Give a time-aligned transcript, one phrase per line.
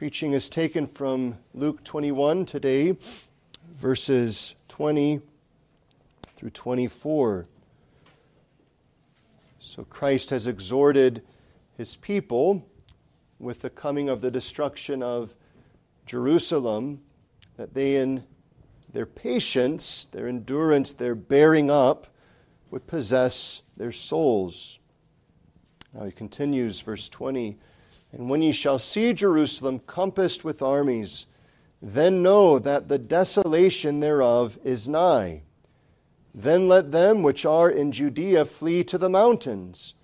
[0.00, 2.96] preaching is taken from Luke 21 today,
[3.76, 5.20] verses 20
[6.36, 7.44] through 24.
[9.58, 11.22] So Christ has exhorted
[11.76, 12.66] his people
[13.38, 15.36] with the coming of the destruction of
[16.06, 17.02] Jerusalem
[17.58, 18.24] that they, in
[18.94, 22.06] their patience, their endurance, their bearing up,
[22.70, 24.78] would possess their souls.
[25.92, 27.58] Now he continues, verse 20
[28.12, 31.26] And when ye shall see Jerusalem compassed with armies,
[31.80, 35.42] then know that the desolation thereof is nigh.
[36.34, 39.94] Then let them which are in Judea flee to the mountains,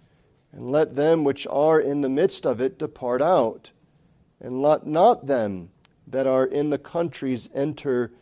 [0.52, 3.72] and let them which are in the midst of it depart out,
[4.40, 5.70] and let not them
[6.06, 8.12] that are in the countries enter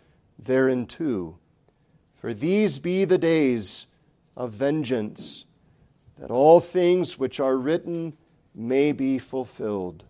[0.42, 1.38] thereinto.
[2.14, 3.86] For these be the days
[4.36, 5.44] of vengeance,
[6.18, 8.14] that all things which are written
[8.54, 10.04] may be fulfilled.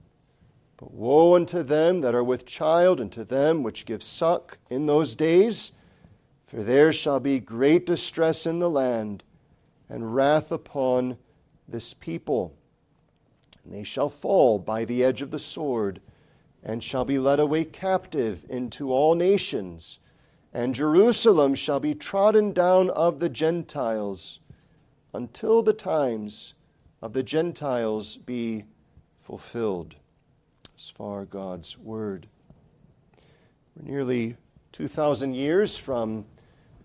[0.76, 4.86] But woe unto them that are with child, and to them which give suck in
[4.86, 5.72] those days,
[6.44, 9.22] for there shall be great distress in the land,
[9.88, 11.16] and wrath upon
[11.66, 12.54] this people.
[13.64, 16.00] And they shall fall by the edge of the sword,
[16.62, 19.98] and shall be led away captive into all nations
[20.54, 24.38] and Jerusalem shall be trodden down of the Gentiles
[25.12, 26.54] until the times
[27.04, 28.64] of the Gentiles be
[29.14, 29.94] fulfilled.
[30.74, 32.26] As far God's word.
[33.76, 34.38] We're nearly
[34.72, 36.24] 2,000 years from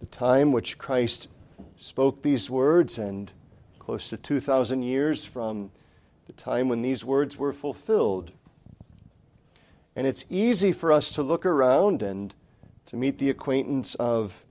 [0.01, 1.29] the time which Christ
[1.77, 3.31] spoke these words, and
[3.79, 5.71] close to 2,000 years from
[6.27, 8.33] the time when these words were fulfilled.
[9.95, 12.33] And it's easy for us to look around and
[12.87, 14.43] to meet the acquaintance of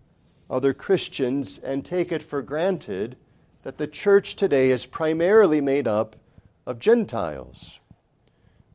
[0.49, 3.19] other Christians and take it for granted
[3.63, 6.17] that the church today is primarily made up
[6.67, 7.81] of Gentiles.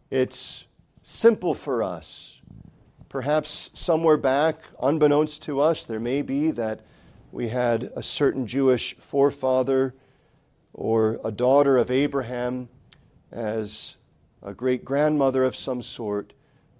[0.09, 0.65] It's
[1.01, 2.41] simple for us.
[3.09, 6.81] Perhaps somewhere back, unbeknownst to us, there may be that
[7.31, 9.93] we had a certain Jewish forefather
[10.73, 12.69] or a daughter of Abraham
[13.31, 13.97] as
[14.41, 16.33] a great grandmother of some sort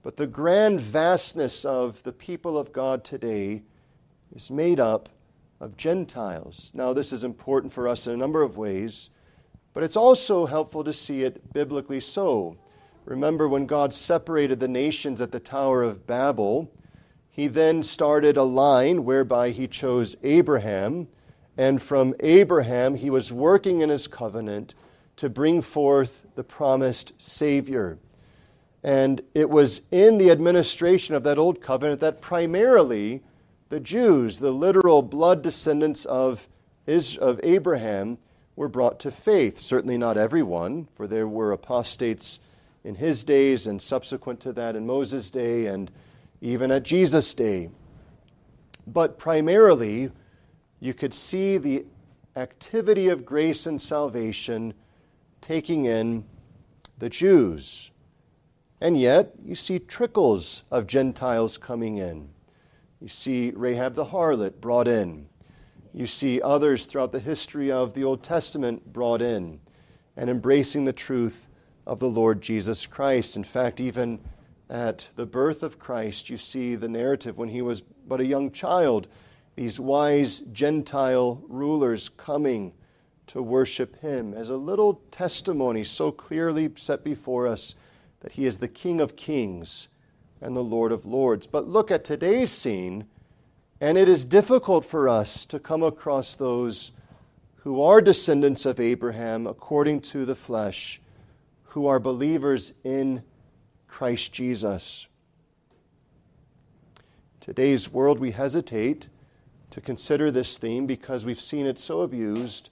[0.03, 3.64] but the grand vastness of the people of God today
[4.35, 5.08] is made up
[5.63, 6.72] of Gentiles.
[6.74, 9.09] Now, this is important for us in a number of ways,
[9.74, 12.57] but it's also helpful to see it biblically so.
[13.06, 16.69] Remember when God separated the nations at the Tower of Babel,
[17.29, 21.07] he then started a line whereby he chose Abraham,
[21.57, 24.75] and from Abraham he was working in his covenant
[25.16, 27.97] to bring forth the promised Savior.
[28.84, 33.22] And it was in the administration of that old covenant that primarily
[33.73, 36.47] the Jews, the literal blood descendants of,
[36.88, 38.19] of Abraham,
[38.56, 39.59] were brought to faith.
[39.59, 42.39] Certainly not everyone, for there were apostates
[42.84, 45.89] in his days and subsequent to that in Moses' day and
[46.39, 47.72] even at Jesus' day.
[48.85, 50.11] But primarily,
[50.79, 51.84] you could see the
[52.35, 54.75] activity of grace and salvation
[55.41, 56.25] taking in
[57.00, 57.90] the Jews.
[58.81, 62.29] And yet, you see trickles of Gentiles coming in.
[63.03, 65.28] You see Rahab the harlot brought in.
[65.94, 69.59] You see others throughout the history of the Old Testament brought in
[70.16, 71.50] and embracing the truth
[71.86, 73.36] of the Lord Jesus Christ.
[73.36, 74.22] In fact, even
[74.69, 78.50] at the birth of Christ, you see the narrative when he was but a young
[78.52, 79.09] child,
[79.58, 82.72] these wise Gentile rulers coming
[83.28, 87.75] to worship him as a little testimony so clearly set before us
[88.22, 89.90] that he is the King of kings
[90.44, 91.48] and the Lord of lords.
[91.48, 93.06] But look at today's scene,
[93.80, 96.92] and it is difficult for us to come across those
[97.56, 101.02] who are descendants of Abraham according to the flesh,
[101.64, 103.24] who are believers in
[103.88, 105.08] Christ Jesus.
[107.40, 109.08] Today's world, we hesitate
[109.70, 112.70] to consider this theme because we've seen it so abused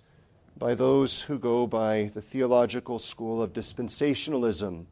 [0.57, 4.85] by those who go by the theological school of dispensationalism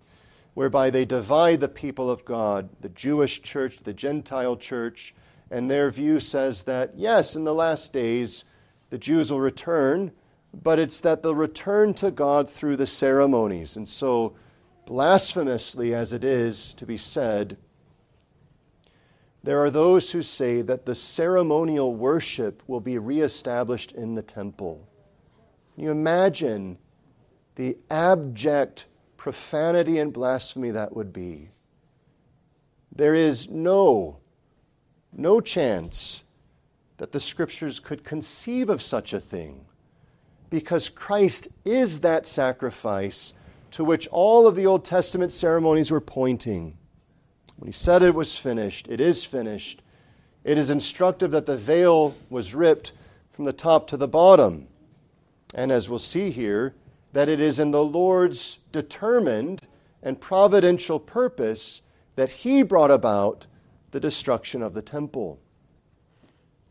[0.54, 5.14] whereby they divide the people of God, the Jewish church, the Gentile church,
[5.52, 8.44] and their view says that, yes, in the last days,
[8.90, 10.12] the Jews will return,
[10.64, 13.78] but it's that they'll return to God through the ceremonies.
[13.78, 14.36] And so,
[14.86, 17.58] blasphemously as it is to be said,
[19.44, 24.86] there are those who say that the ceremonial worship will be reestablished in the temple.
[25.76, 26.78] Can you imagine
[27.56, 28.86] the abject
[29.20, 31.50] profanity and blasphemy that would be.
[32.96, 34.18] There is no,
[35.12, 36.24] no chance
[36.98, 39.66] that the scriptures could conceive of such a thing
[40.50, 43.34] because Christ is that sacrifice
[43.72, 46.78] to which all of the Old Testament ceremonies were pointing.
[47.58, 49.82] When he said it was finished, it is finished,
[50.46, 52.94] it is instructive that the veil was ripped
[53.34, 54.70] from the top to the bottom.
[55.54, 56.74] And as we'll see here,
[57.14, 59.62] that it is in the Lord's determined
[60.04, 61.82] and providential purpose
[62.16, 63.48] that he brought about
[63.92, 65.40] the destruction of the temple.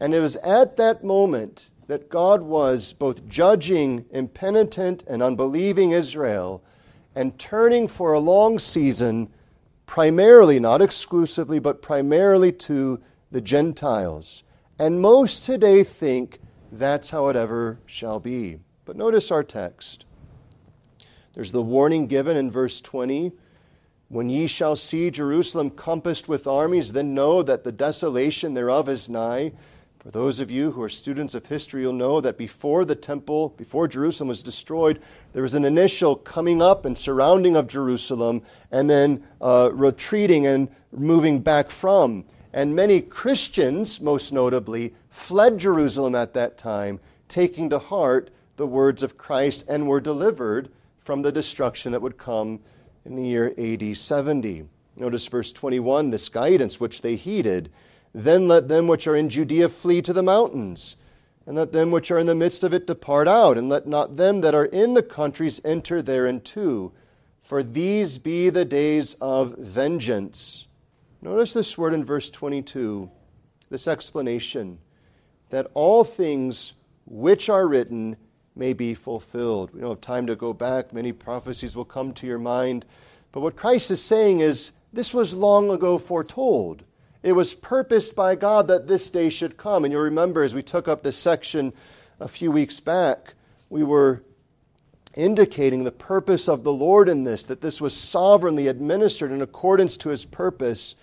[0.00, 6.62] And it was at that moment that God was both judging impenitent and unbelieving Israel
[7.14, 9.28] and turning for a long season,
[9.86, 13.00] primarily, not exclusively, but primarily to
[13.30, 14.44] the Gentiles.
[14.78, 16.38] And most today think
[16.70, 18.58] that's how it ever shall be.
[18.84, 20.04] But notice our text.
[21.38, 23.30] There's the warning given in verse 20
[24.08, 29.08] When ye shall see Jerusalem compassed with armies, then know that the desolation thereof is
[29.08, 29.52] nigh.
[30.00, 33.50] For those of you who are students of history, you'll know that before the temple,
[33.50, 35.00] before Jerusalem was destroyed,
[35.32, 38.42] there was an initial coming up and surrounding of Jerusalem,
[38.72, 42.24] and then uh, retreating and moving back from.
[42.52, 46.98] And many Christians, most notably, fled Jerusalem at that time,
[47.28, 50.70] taking to heart the words of Christ, and were delivered
[51.08, 52.60] from the destruction that would come
[53.06, 54.68] in the year AD 70.
[54.98, 57.72] Notice verse 21 this guidance which they heeded.
[58.12, 60.96] Then let them which are in Judea flee to the mountains,
[61.46, 64.18] and let them which are in the midst of it depart out, and let not
[64.18, 66.92] them that are in the countries enter thereinto.
[67.40, 70.66] For these be the days of vengeance
[71.22, 73.10] Notice this word in verse 22,
[73.70, 74.78] this explanation
[75.48, 76.74] that all things
[77.06, 78.18] which are written
[78.58, 79.72] may be fulfilled.
[79.72, 80.92] We don't have time to go back.
[80.92, 82.84] Many prophecies will come to your mind.
[83.32, 86.82] But what Christ is saying is this was long ago foretold.
[87.22, 89.84] It was purposed by God that this day should come.
[89.84, 91.72] And you'll remember as we took up this section
[92.20, 93.34] a few weeks back,
[93.70, 94.22] we were
[95.14, 99.96] indicating the purpose of the Lord in this, that this was sovereignly administered in accordance
[99.98, 100.94] to his purpose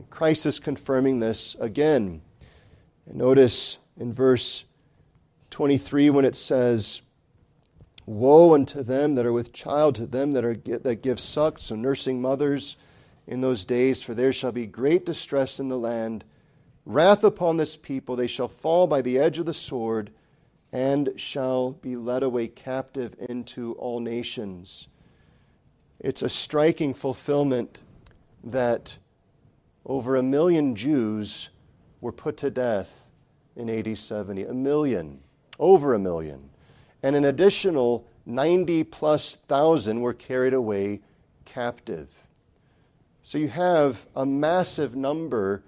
[0.00, 2.22] And Christ is confirming this again.
[3.04, 4.64] And notice in verse
[5.50, 7.02] 23 when it says,
[8.06, 11.76] Woe unto them that are with child, to them that, are, that give suck, so
[11.76, 12.76] nursing mothers
[13.26, 16.24] in those days, for there shall be great distress in the land.
[16.84, 20.10] Wrath upon this people, they shall fall by the edge of the sword,
[20.72, 24.88] and shall be led away captive into all nations.
[26.00, 27.80] It's a striking fulfillment
[28.42, 28.96] that
[29.84, 31.50] over a million Jews
[32.00, 33.10] were put to death
[33.56, 34.44] in AD 70.
[34.44, 35.20] A million,
[35.60, 36.50] over a million.
[37.04, 41.00] And an additional 90 plus thousand were carried away
[41.44, 42.08] captive.
[43.22, 45.62] So you have a massive number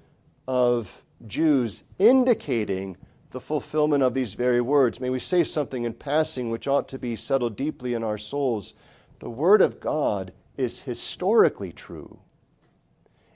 [0.49, 2.97] of Jews indicating
[3.31, 5.01] the fulfillment of these very words.
[5.01, 8.75] May we say something in passing which ought to be settled deeply in our souls.
[9.21, 12.19] The Word of God is historically true.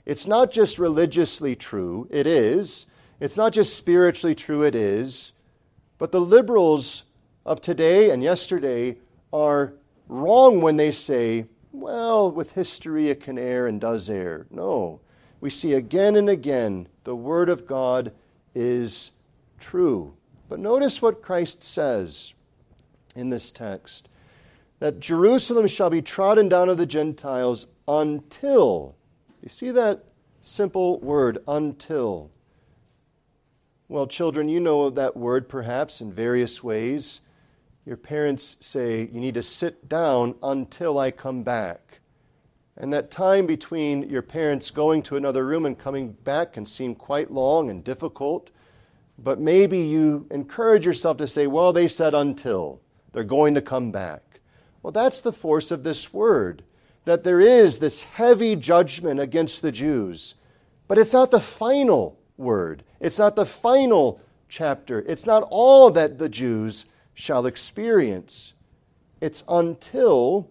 [0.05, 2.85] It's not just religiously true, it is.
[3.19, 5.33] It's not just spiritually true, it is.
[5.97, 7.03] But the liberals
[7.45, 8.97] of today and yesterday
[9.33, 9.73] are
[10.07, 14.47] wrong when they say, well, with history it can err and does err.
[14.49, 14.99] No.
[15.41, 18.11] We see again and again the Word of God
[18.55, 19.11] is
[19.59, 20.13] true.
[20.49, 22.33] But notice what Christ says
[23.15, 24.09] in this text
[24.79, 28.95] that Jerusalem shall be trodden down of the Gentiles until
[29.41, 30.03] you see that
[30.41, 32.31] simple word, until?
[33.89, 37.21] Well, children, you know that word perhaps in various ways.
[37.85, 41.99] Your parents say, You need to sit down until I come back.
[42.75, 46.95] And that time between your parents going to another room and coming back can seem
[46.95, 48.49] quite long and difficult.
[49.17, 52.81] But maybe you encourage yourself to say, Well, they said until.
[53.13, 54.41] They're going to come back.
[54.83, 56.63] Well, that's the force of this word
[57.05, 60.35] that there is this heavy judgment against the Jews.
[60.89, 66.17] But it's not the final word, it's not the final chapter, it's not all that
[66.17, 68.53] the Jews shall experience.
[69.19, 70.47] It's until,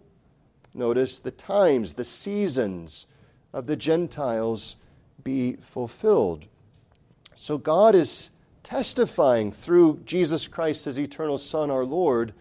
[0.74, 3.06] notice, the times, the seasons
[3.52, 4.76] of the Gentiles
[5.22, 6.44] be fulfilled.
[7.34, 8.30] So God is
[8.62, 12.32] testifying through Jesus Christ, his eternal Son, our Lord,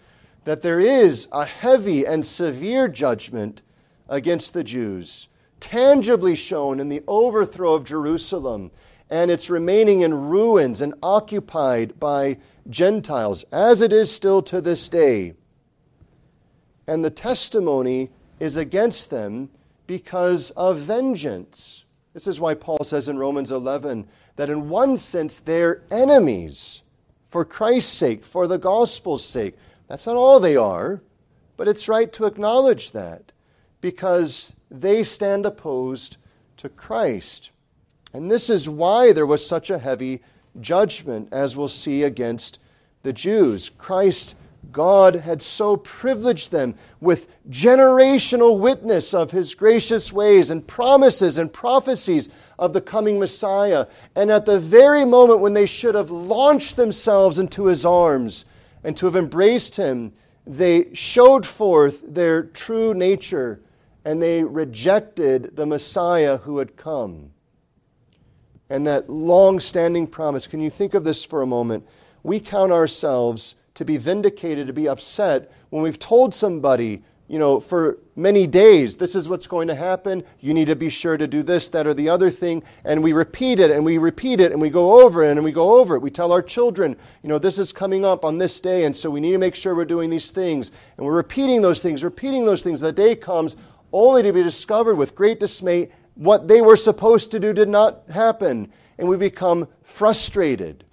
[0.45, 3.61] that there is a heavy and severe judgment
[4.09, 5.27] against the Jews,
[5.59, 8.71] tangibly shown in the overthrow of Jerusalem
[9.09, 12.37] and its remaining in ruins and occupied by
[12.69, 15.33] Gentiles, as it is still to this day.
[16.87, 18.09] And the testimony
[18.39, 19.49] is against them
[19.87, 21.85] because of vengeance.
[22.13, 26.83] This is why Paul says in Romans 11 that in one sense they're enemies
[27.27, 29.55] for Christ's sake, for the gospel's sake.
[29.87, 31.01] That's not all they are,
[31.57, 33.31] but it's right to acknowledge that
[33.81, 36.17] because they stand opposed
[36.57, 37.51] to Christ.
[38.15, 40.21] And this is why there was such a heavy
[40.61, 42.59] judgment, as we'll see, against
[43.03, 43.69] the Jews.
[43.69, 44.35] Christ,
[44.71, 51.51] God, had so privileged them with generational witness of his gracious ways and promises and
[51.51, 53.85] prophecies of the coming Messiah.
[54.15, 58.45] And at the very moment when they should have launched themselves into his arms
[58.85, 60.13] and to have embraced him,
[60.47, 63.59] they showed forth their true nature
[64.05, 67.31] and they rejected the Messiah who had come.
[68.69, 71.85] And that long standing promise, can you think of this for a moment?
[72.23, 77.59] We count ourselves to be vindicated, to be upset when we've told somebody you know,
[77.59, 80.23] for many days, this is what's going to happen.
[80.41, 82.61] You need to be sure to do this, that, or the other thing.
[82.83, 85.51] And we repeat it and we repeat it and we go over it and we
[85.51, 86.03] go over it.
[86.03, 89.09] We tell our children, you know, this is coming up on this day, and so
[89.09, 90.71] we need to make sure we're doing these things.
[90.97, 92.81] And we're repeating those things, repeating those things.
[92.81, 93.55] The day comes
[93.91, 98.03] only to be discovered with great dismay what they were supposed to do did not
[98.09, 98.71] happen.
[98.97, 100.85] And we become frustrated.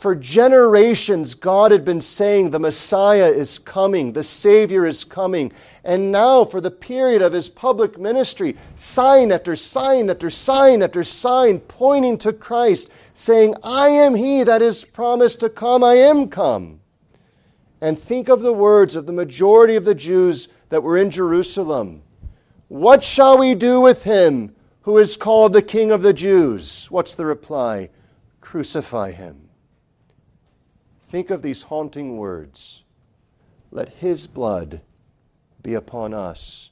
[0.00, 5.52] For generations, God had been saying the Messiah is coming, the Savior is coming.
[5.84, 11.04] And now, for the period of his public ministry, sign after sign after sign after
[11.04, 16.28] sign pointing to Christ, saying, I am he that is promised to come, I am
[16.28, 16.80] come.
[17.82, 22.00] And think of the words of the majority of the Jews that were in Jerusalem.
[22.70, 26.86] What shall we do with him who is called the King of the Jews?
[26.88, 27.90] What's the reply?
[28.40, 29.48] Crucify him.
[31.02, 32.84] Think of these haunting words.
[33.72, 34.82] Let his blood
[35.60, 36.70] be upon us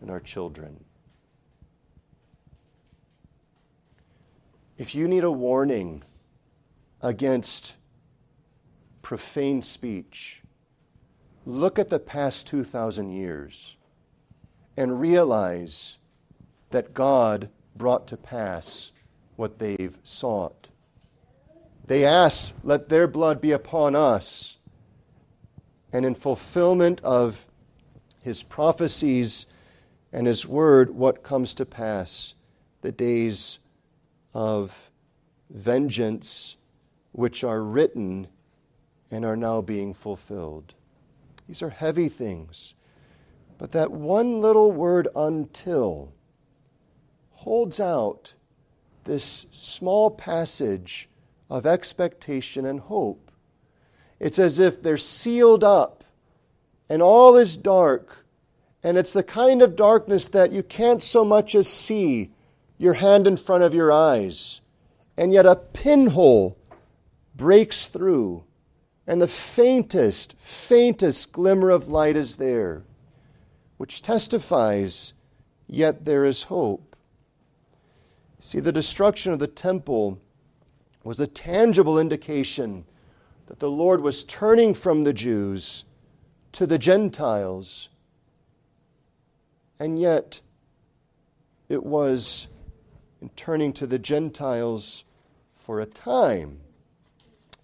[0.00, 0.84] and our children.
[4.78, 6.04] If you need a warning
[7.00, 7.74] against
[9.02, 10.40] profane speech,
[11.44, 13.76] look at the past 2,000 years
[14.76, 15.98] and realize
[16.70, 18.92] that God brought to pass
[19.36, 20.68] what they've sought.
[21.86, 24.56] They asked, Let their blood be upon us.
[25.92, 27.46] And in fulfillment of
[28.22, 29.46] his prophecies
[30.12, 32.34] and his word, what comes to pass?
[32.80, 33.58] The days
[34.32, 34.90] of
[35.50, 36.56] vengeance,
[37.12, 38.26] which are written
[39.10, 40.72] and are now being fulfilled.
[41.46, 42.74] These are heavy things.
[43.62, 46.12] But that one little word, until,
[47.30, 48.34] holds out
[49.04, 51.08] this small passage
[51.48, 53.30] of expectation and hope.
[54.18, 56.02] It's as if they're sealed up
[56.88, 58.26] and all is dark.
[58.82, 62.32] And it's the kind of darkness that you can't so much as see
[62.78, 64.60] your hand in front of your eyes.
[65.16, 66.58] And yet a pinhole
[67.36, 68.42] breaks through,
[69.06, 72.82] and the faintest, faintest glimmer of light is there,
[73.82, 75.12] which testifies,
[75.66, 76.94] yet there is hope.
[78.38, 80.20] See, the destruction of the temple
[81.02, 82.84] was a tangible indication
[83.46, 85.84] that the Lord was turning from the Jews
[86.52, 87.88] to the Gentiles.
[89.80, 90.40] And yet,
[91.68, 92.46] it was
[93.20, 95.02] in turning to the Gentiles
[95.54, 96.60] for a time.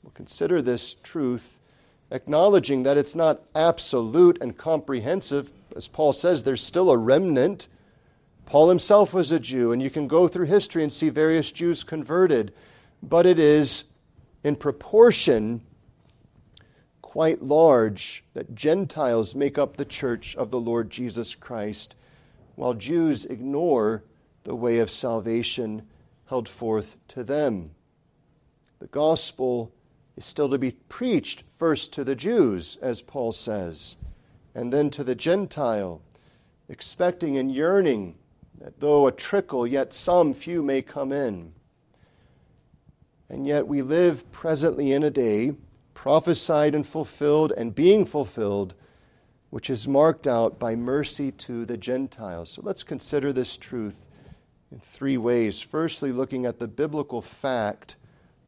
[0.03, 1.61] We'll consider this truth,
[2.11, 5.53] acknowledging that it's not absolute and comprehensive.
[5.77, 7.69] As Paul says, there's still a remnant.
[8.47, 11.85] Paul himself was a Jew, and you can go through history and see various Jews
[11.85, 12.53] converted
[13.03, 13.85] but it is
[14.45, 15.61] in proportion
[17.03, 21.95] quite large that Gentiles make up the church of the Lord Jesus Christ,
[22.55, 24.05] while Jews ignore
[24.45, 25.83] the way of salvation
[26.27, 27.71] held forth to them.
[28.79, 29.73] The gospel
[30.17, 33.97] is still to be preached first to the Jews, as Paul says,
[34.55, 36.01] and then to the Gentile,
[36.69, 38.17] expecting and yearning
[38.61, 41.53] that though a trickle, yet some few may come in.
[43.29, 45.53] And yet we live presently in a day,
[45.95, 48.75] prophesied and fulfilled and being fulfilled,
[49.51, 52.51] which is marked out by mercy to the Gentiles.
[52.51, 54.07] So let's consider this truth
[54.73, 55.61] in three ways.
[55.61, 57.97] Firstly, looking at the biblical fact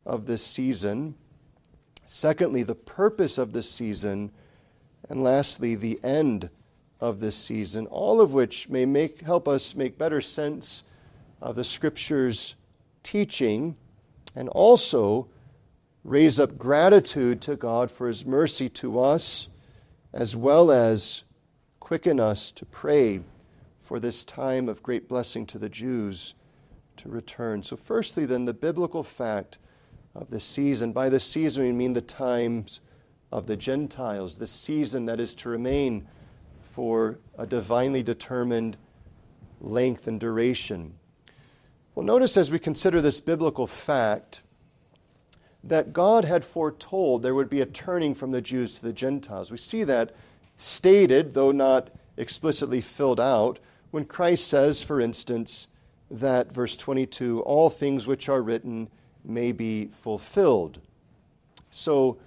[0.05, 1.15] of this season.
[2.05, 4.33] Secondly, the purpose of this season.
[5.11, 6.49] And lastly, the end
[7.01, 10.85] of this season, all of which may make, help us make better sense
[11.43, 12.55] of the Scripture's
[13.03, 13.77] teaching
[14.37, 15.27] and also
[16.05, 19.49] raise up gratitude to God for His mercy to us,
[20.13, 21.25] as well as
[21.81, 23.21] quicken us to pray
[23.81, 26.35] for this time of great blessing to the Jews
[26.99, 27.63] to return.
[27.63, 29.59] So, firstly, then, the biblical fact
[30.15, 30.93] of the season.
[30.93, 32.81] By the season, we mean the times
[33.33, 36.07] of the Gentiles, the season that is to remain
[36.61, 38.77] for a divinely determined
[39.61, 40.95] length and duration.
[41.95, 44.43] Well, notice as we consider this biblical fact
[45.65, 49.51] that God had foretold there would be a turning from the Jews to the Gentiles.
[49.51, 50.15] We see that
[50.57, 53.59] stated, though not explicitly filled out,
[53.91, 55.67] when Christ says, for instance,
[56.11, 58.89] that, verse 22, all things which are written
[59.25, 60.81] may be fulfilled.
[61.71, 62.19] So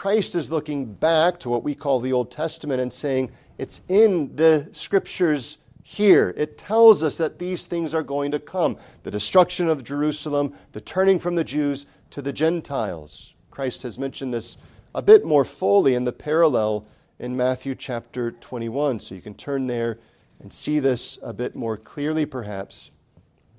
[0.00, 4.34] Christ is looking back to what we call the Old Testament and saying, it's in
[4.34, 6.32] the scriptures here.
[6.38, 10.80] It tells us that these things are going to come the destruction of Jerusalem, the
[10.80, 13.34] turning from the Jews to the Gentiles.
[13.50, 14.56] Christ has mentioned this
[14.94, 16.86] a bit more fully in the parallel
[17.18, 19.00] in Matthew chapter 21.
[19.00, 19.98] So you can turn there
[20.40, 22.90] and see this a bit more clearly, perhaps.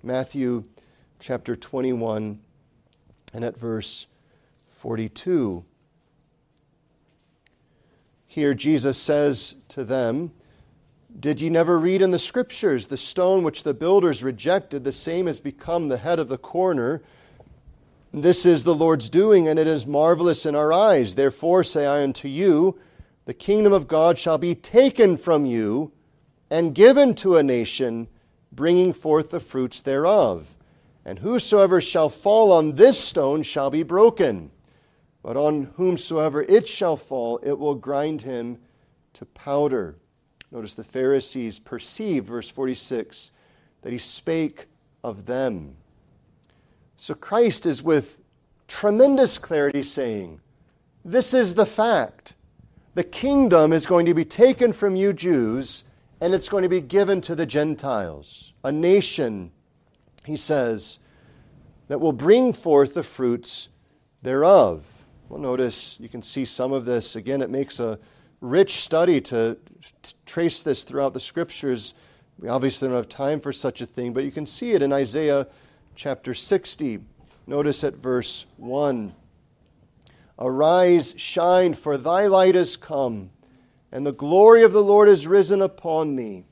[0.02, 0.64] Matthew
[1.20, 2.40] chapter 21
[3.32, 4.08] and at verse
[4.66, 5.66] 42.
[8.32, 10.32] Here Jesus says to them,
[11.20, 15.28] Did ye never read in the Scriptures, the stone which the builders rejected, the same
[15.28, 17.02] has become the head of the corner?
[18.14, 21.16] This is the Lord's doing, and it is marvelous in our eyes.
[21.16, 22.80] Therefore say I unto you,
[23.26, 25.92] the kingdom of God shall be taken from you
[26.50, 28.08] and given to a nation,
[28.54, 30.56] bringing forth the fruits thereof.
[31.04, 34.52] And whosoever shall fall on this stone shall be broken
[35.24, 38.58] but on whomsoever it shall fall, it will grind him
[39.14, 39.96] to powder.
[40.52, 43.32] Notice the Pharisees perceived, verse 46,
[43.82, 44.68] that he spake
[45.04, 45.76] of them.
[46.98, 48.20] So Christ is with
[48.68, 50.40] tremendous clarity saying,
[51.04, 52.34] This is the fact.
[52.94, 55.86] The kingdom is going to be taken from you Jews,
[56.20, 59.52] and it's going to be given to the Gentiles, a nation,
[60.26, 61.00] he says,
[61.88, 63.70] that will bring forth the fruits
[64.22, 65.01] thereof.
[65.32, 67.16] Well, notice you can see some of this.
[67.16, 67.98] Again, it makes a
[68.42, 69.58] rich study to,
[70.02, 71.94] to trace this throughout the scriptures.
[72.38, 74.92] We obviously don't have time for such a thing, but you can see it in
[74.92, 75.48] Isaiah
[75.96, 77.00] chapter 60.
[77.48, 79.14] Notice at verse 1
[80.38, 83.30] Arise, shine, for thy light is come,
[83.94, 86.44] and the glory of the Lord is risen upon thee.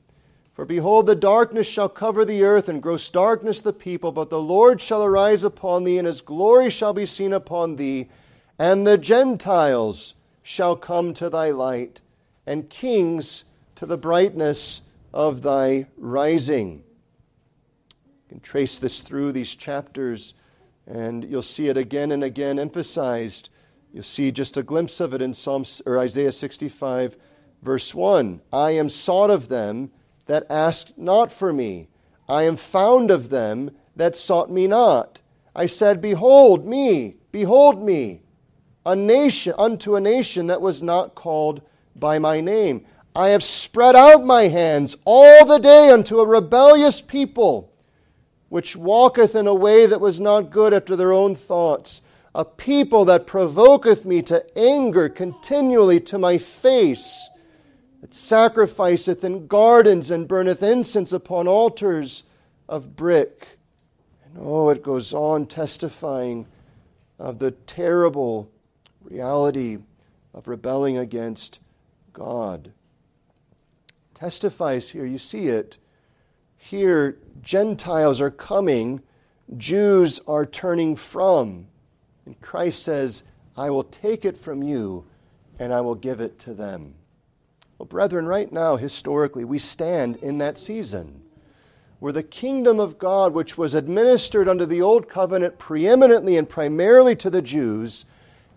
[0.54, 4.40] For behold, the darkness shall cover the earth, and gross darkness the people, but the
[4.40, 8.08] Lord shall arise upon thee, and his glory shall be seen upon thee
[8.60, 12.02] and the Gentiles shall come to thy light,
[12.46, 13.44] and kings
[13.74, 14.82] to the brightness
[15.14, 16.84] of thy rising.
[17.88, 20.34] You can trace this through these chapters,
[20.86, 23.48] and you'll see it again and again emphasized.
[23.94, 27.16] You'll see just a glimpse of it in Psalm or Isaiah 65,
[27.62, 28.42] verse 1.
[28.52, 29.90] I am sought of them
[30.26, 31.88] that asked not for me.
[32.28, 35.22] I am found of them that sought me not.
[35.56, 38.20] I said, Behold me, behold me
[38.84, 41.62] a nation unto a nation that was not called
[41.96, 42.84] by my name.
[43.14, 47.72] I have spread out my hands all the day unto a rebellious people,
[48.48, 52.02] which walketh in a way that was not good after their own thoughts,
[52.34, 57.28] a people that provoketh me to anger continually to my face,
[58.00, 62.22] that sacrificeth in gardens and burneth incense upon altars
[62.68, 63.58] of brick.
[64.24, 66.46] And oh, it goes on testifying
[67.18, 68.50] of the terrible
[69.02, 69.78] reality
[70.34, 71.60] of rebelling against
[72.12, 72.72] God.
[74.14, 75.78] Testifies here, you see it.
[76.56, 79.02] Here, Gentiles are coming,
[79.56, 81.66] Jews are turning from.
[82.26, 83.24] And Christ says,
[83.56, 85.04] I will take it from you
[85.58, 86.94] and I will give it to them.
[87.78, 91.22] Well, brethren, right now, historically, we stand in that season
[91.98, 97.14] where the kingdom of God, which was administered under the old covenant preeminently and primarily
[97.16, 98.06] to the Jews,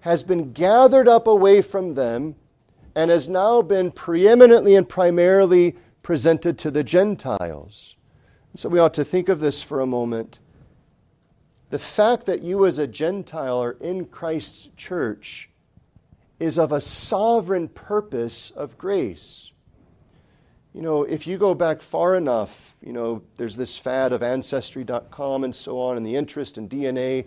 [0.04, 2.36] has been gathered up away from them
[2.94, 7.96] and has now been preeminently and primarily presented to the Gentiles.
[8.54, 10.42] So we ought to think of this for a moment.
[11.70, 15.50] The fact that you as a Gentile are in Christ's church
[16.38, 19.54] is of a sovereign purpose of grace.
[20.74, 25.46] You know, if you go back far enough, you know, there's this fad of Ancestry.com
[25.46, 27.26] and so on, and the interest in DNA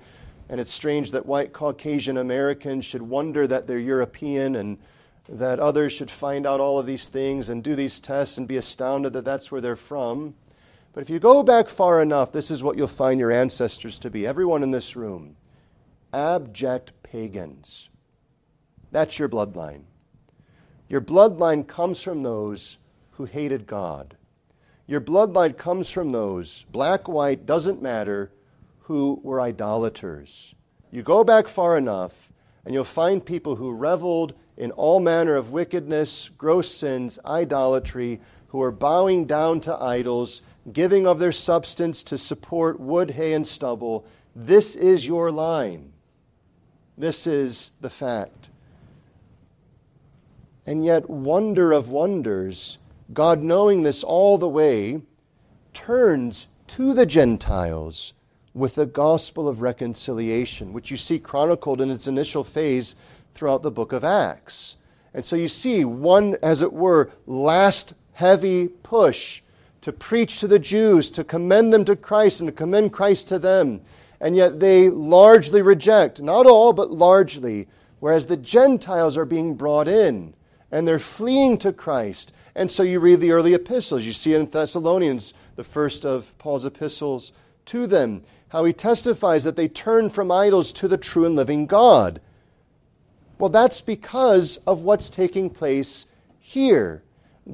[0.49, 4.79] and it's strange that white Caucasian Americans should wonder that they're European and
[5.29, 8.57] that others should find out all of these things and do these tests and be
[8.57, 10.35] astounded that that's where they're from.
[10.93, 14.11] But if you go back far enough, this is what you'll find your ancestors to
[14.11, 14.27] be.
[14.27, 15.37] Everyone in this room
[16.13, 17.91] abject pagans.
[18.93, 19.83] That's your bloodline.
[20.89, 22.79] Your bloodline comes from those
[23.13, 24.17] who hated God.
[24.87, 28.31] Your bloodline comes from those, black, white, doesn't matter,
[28.87, 30.55] who were idolaters.
[30.93, 32.31] You go back far enough,
[32.65, 38.63] and you'll find people who reveled in all manner of wickedness, gross sins, idolatry, who
[38.63, 44.07] are bowing down to idols, giving of their substance to support wood, hay, and stubble.
[44.37, 45.93] This is your line.
[46.97, 48.51] This is the fact.
[50.65, 52.79] And yet, wonder of wonders,
[53.13, 55.03] God, knowing this all the way,
[55.75, 58.13] turns to the Gentiles
[58.57, 62.97] with the gospel of reconciliation, which you see chronicled in its initial phase
[63.35, 64.77] throughout the book of Acts.
[65.13, 69.43] And so you see one, as it were, last heavy push
[69.83, 73.39] to preach to the Jews, to commend them to Christ, and to commend Christ to
[73.39, 73.83] them.
[74.23, 77.69] And yet they largely reject, not all, but largely,
[78.01, 80.33] whereas the Gentiles are being brought in
[80.73, 82.33] and they're fleeing to Christ.
[82.55, 84.07] And so you read the early epistles.
[84.07, 87.33] You see in Thessalonians, the first of Paul's epistles
[87.67, 91.67] to them, how he testifies that they turn from idols to the true and living
[91.67, 92.21] God.
[93.39, 96.07] Well, that's because of what's taking place
[96.39, 97.03] here.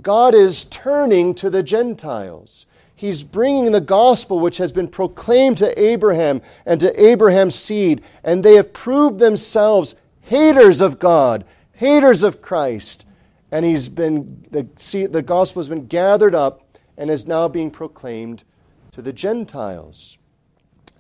[0.01, 2.67] God is turning to the Gentiles.
[2.95, 8.45] He's bringing the gospel which has been proclaimed to Abraham and to Abraham's seed, and
[8.45, 13.05] they have proved themselves haters of God, haters of Christ.
[13.51, 17.71] And he's been the, see, the gospel has been gathered up and is now being
[17.71, 18.45] proclaimed
[18.93, 20.17] to the Gentiles.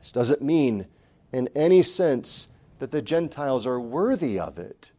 [0.03, 0.87] This doesn't mean
[1.33, 2.49] in any sense
[2.81, 4.91] that the Gentiles are worthy of it.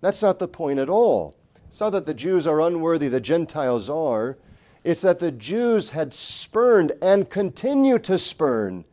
[0.00, 1.36] That's not the point at all.
[1.68, 4.36] It's not that the Jews are unworthy, the Gentiles are.
[4.82, 8.84] It's that the Jews had spurned and continue to spurn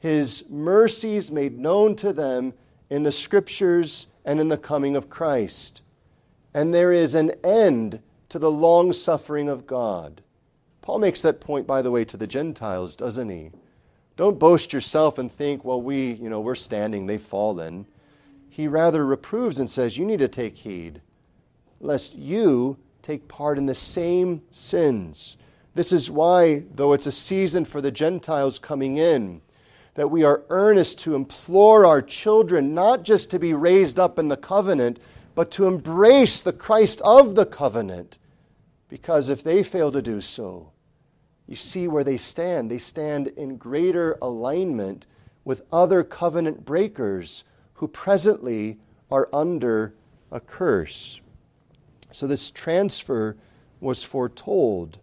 [0.00, 2.52] his mercies made known to them
[2.90, 5.82] in the scriptures and in the coming of Christ.
[6.52, 10.20] And there is an end to the long suffering of God.
[10.80, 13.52] Paul makes that point, by the way, to the Gentiles, doesn't he?
[14.22, 17.84] Don't boast yourself and think, well, we, you know, we're standing, they've fallen.
[18.50, 21.00] He rather reproves and says, you need to take heed
[21.80, 25.38] lest you take part in the same sins.
[25.74, 29.42] This is why, though it's a season for the Gentiles coming in,
[29.94, 34.28] that we are earnest to implore our children not just to be raised up in
[34.28, 35.00] the covenant,
[35.34, 38.18] but to embrace the Christ of the covenant.
[38.88, 40.71] Because if they fail to do so,
[41.52, 42.70] you see where they stand.
[42.70, 45.04] They stand in greater alignment
[45.44, 48.78] with other covenant breakers who presently
[49.10, 49.92] are under
[50.30, 51.20] a curse.
[52.10, 53.36] So this transfer
[53.80, 54.98] was foretold.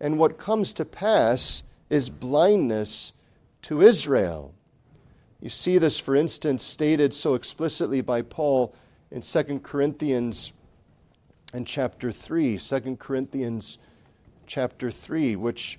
[0.00, 3.12] And what comes to pass is blindness
[3.62, 4.52] to Israel.
[5.40, 8.74] You see this, for instance, stated so explicitly by Paul
[9.12, 10.52] in 2 Corinthians
[11.52, 12.58] and chapter 3.
[12.58, 13.78] 2 Corinthians
[14.48, 15.78] chapter 3, which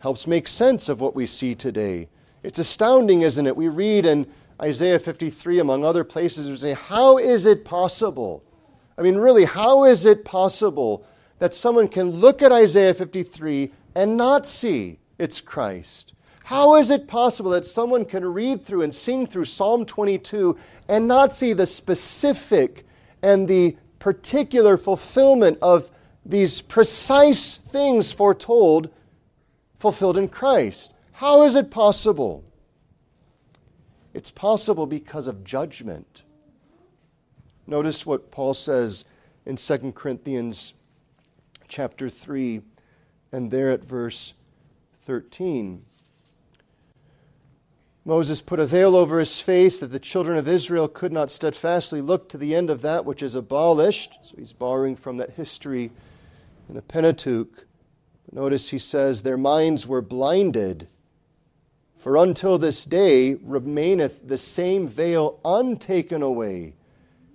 [0.00, 2.08] helps make sense of what we see today.
[2.42, 3.56] It's astounding, isn't it?
[3.56, 4.26] We read in
[4.60, 8.42] Isaiah 53, among other places, we say, How is it possible
[8.98, 11.06] I mean, really, how is it possible
[11.38, 16.14] that someone can look at Isaiah 53 and not see it's Christ?
[16.42, 21.06] How is it possible that someone can read through and sing through Psalm 22 and
[21.06, 22.84] not see the specific
[23.22, 25.92] and the particular fulfillment of
[26.28, 28.90] these precise things foretold
[29.76, 30.92] fulfilled in Christ?
[31.12, 32.44] How is it possible?
[34.12, 36.22] It's possible because of judgment.
[37.66, 39.04] Notice what Paul says
[39.46, 40.74] in 2 Corinthians
[41.66, 42.62] chapter 3
[43.32, 44.34] and there at verse
[45.00, 45.84] 13.
[48.04, 52.00] Moses put a veil over his face that the children of Israel could not steadfastly
[52.00, 54.18] look to the end of that which is abolished.
[54.22, 55.90] So he's borrowing from that history
[56.68, 57.66] in the Pentateuch.
[58.30, 60.88] Notice he says, Their minds were blinded.
[61.96, 66.74] For until this day remaineth the same veil untaken away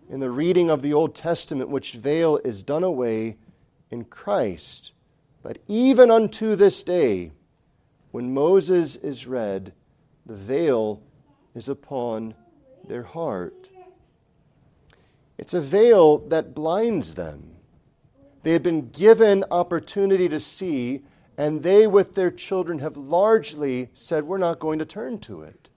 [0.10, 3.38] in the reading of the Old Testament, which veil is done away
[3.90, 4.92] in Christ.
[5.42, 7.32] But even unto this day,
[8.12, 9.74] when Moses is read,
[10.26, 11.02] the veil
[11.56, 12.36] is upon
[12.88, 13.70] their heart.
[15.38, 17.53] It's a veil that blinds them.
[18.44, 21.02] They had been given opportunity to see,
[21.38, 25.70] and they, with their children, have largely said, We're not going to turn to it.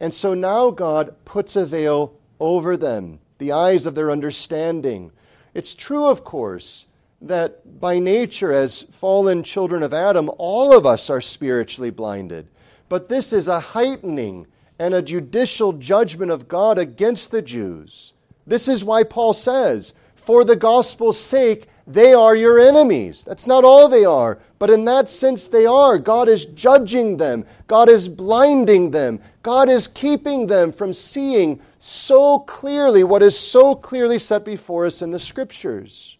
[0.00, 5.12] And so now God puts a veil over them the eyes of their understanding.
[5.54, 6.86] It's true, of course,
[7.22, 12.46] that by nature, as fallen children of Adam, all of us are spiritually blinded.
[12.88, 14.46] But this is a heightening
[14.78, 18.12] and a judicial judgment of God against the Jews.
[18.46, 23.24] This is why Paul says, For the gospel's sake, they are your enemies.
[23.24, 25.96] That's not all they are, but in that sense they are.
[25.96, 32.40] God is judging them, God is blinding them, God is keeping them from seeing so
[32.40, 36.18] clearly what is so clearly set before us in the Scriptures.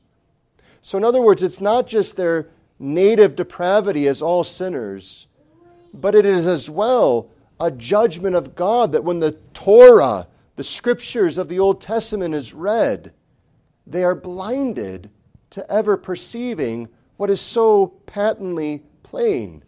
[0.81, 5.27] So, in other words, it's not just their native depravity as all sinners,
[5.93, 7.29] but it is as well
[7.61, 12.55] a judgment of God that when the Torah, the scriptures of the Old Testament, is
[12.55, 13.13] read,
[13.89, 15.11] they are blinded
[15.51, 19.65] to ever perceiving what is so patently plain.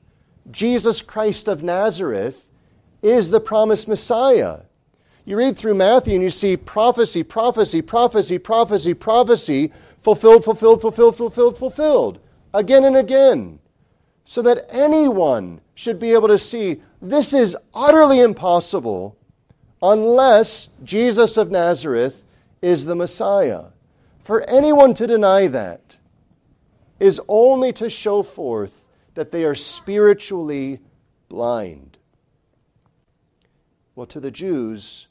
[0.50, 2.48] Jesus Christ of Nazareth
[3.02, 4.60] is the promised Messiah.
[5.24, 11.16] You read through Matthew and you see prophecy, prophecy, prophecy, prophecy, prophecy, fulfilled, fulfilled, fulfilled,
[11.16, 12.20] fulfilled, fulfilled,
[12.54, 13.58] again and again,
[14.24, 19.16] so that anyone should be able to see this is utterly impossible
[19.82, 22.24] unless Jesus of Nazareth
[22.60, 23.64] is the Messiah.
[24.20, 25.96] For anyone to deny that
[27.00, 30.80] is only to show forth that they are spiritually
[31.28, 31.96] blind.
[33.94, 35.08] Well, to the Jews,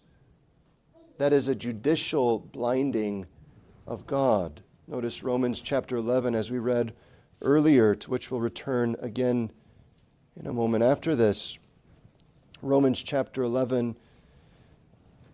[1.17, 3.25] that is a judicial blinding
[3.87, 4.61] of God.
[4.87, 6.93] Notice Romans chapter 11, as we read
[7.41, 9.51] earlier, to which we'll return again
[10.39, 11.57] in a moment after this.
[12.61, 13.95] Romans chapter 11,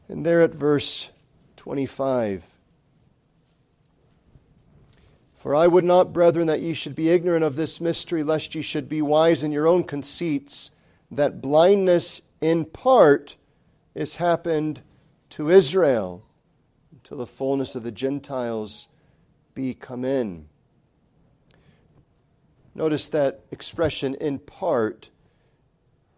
[0.07, 1.11] and there at verse
[1.57, 2.54] 25.
[5.45, 8.63] For I would not, brethren, that ye should be ignorant of this mystery, lest ye
[8.63, 10.71] should be wise in your own conceits,
[11.11, 13.35] that blindness in part
[13.93, 14.81] is happened
[15.29, 16.25] to Israel
[16.91, 18.87] until the fullness of the Gentiles
[19.53, 20.47] be come in.
[22.73, 25.11] Notice that expression in part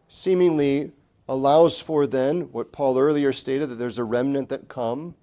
[0.07, 0.93] seemingly
[1.27, 5.15] allows for then what Paul earlier stated that there's a remnant that come,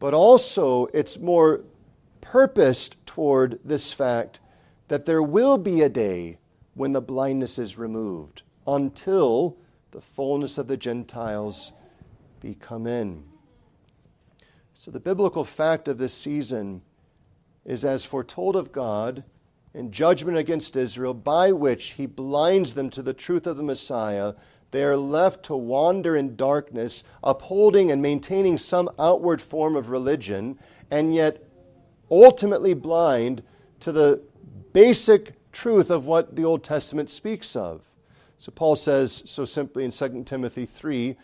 [0.00, 1.60] but also it's more
[2.20, 4.40] purposed toward this fact
[4.88, 6.38] that there will be a day
[6.74, 9.56] when the blindness is removed until
[9.90, 11.72] the fullness of the Gentiles
[12.40, 13.24] be come in.
[14.72, 16.82] So the biblical fact of this season
[17.64, 19.24] is as foretold of God
[19.74, 24.34] in judgment against Israel, by which he blinds them to the truth of the Messiah.
[24.70, 30.58] They are left to wander in darkness, upholding and maintaining some outward form of religion,
[30.90, 31.44] and yet
[32.10, 33.42] ultimately blind
[33.80, 34.22] to the
[34.72, 37.84] basic truth of what the Old Testament speaks of.
[38.38, 41.16] So Paul says so simply in 2 Timothy 3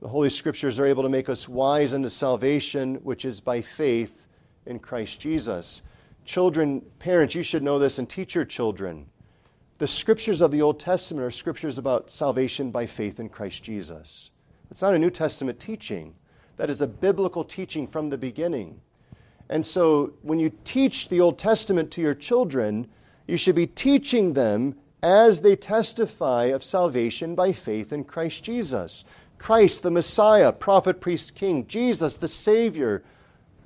[0.00, 4.26] the Holy Scriptures are able to make us wise unto salvation, which is by faith
[4.66, 5.82] in Christ Jesus.
[6.24, 9.06] Children, parents, you should know this and teach your children.
[9.78, 14.30] The scriptures of the Old Testament are scriptures about salvation by faith in Christ Jesus.
[14.70, 16.14] It's not a New Testament teaching,
[16.58, 18.80] that is a biblical teaching from the beginning.
[19.50, 22.86] And so when you teach the Old Testament to your children,
[23.26, 29.04] you should be teaching them as they testify of salvation by faith in Christ Jesus.
[29.38, 33.02] Christ, the Messiah, prophet, priest, king, Jesus, the Savior,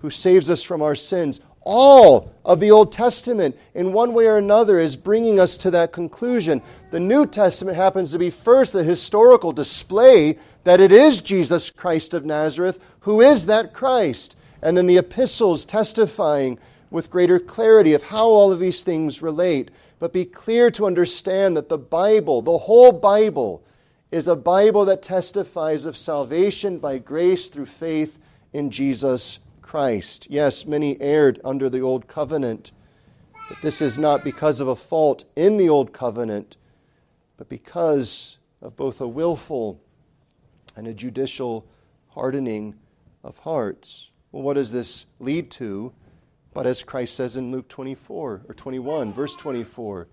[0.01, 1.41] who saves us from our sins.
[1.65, 5.93] All of the Old Testament, in one way or another, is bringing us to that
[5.93, 6.61] conclusion.
[6.91, 12.15] The New Testament happens to be first the historical display that it is Jesus Christ
[12.15, 14.37] of Nazareth who is that Christ.
[14.63, 16.59] And then the epistles testifying
[16.91, 19.71] with greater clarity of how all of these things relate.
[19.99, 23.63] But be clear to understand that the Bible, the whole Bible,
[24.11, 28.19] is a Bible that testifies of salvation by grace through faith
[28.53, 30.27] in Jesus Christ.
[30.29, 32.73] Yes, many erred under the old covenant,
[33.49, 36.57] but this is not because of a fault in the old covenant,
[37.39, 39.81] but because of both a willful
[40.77, 41.67] and a judicial
[42.11, 42.75] hardening
[43.25, 44.11] of hearts.
[44.33, 45.93] Well, what does this lead to?
[46.55, 50.09] But as Christ says in Luke 24 or 21, verse 24,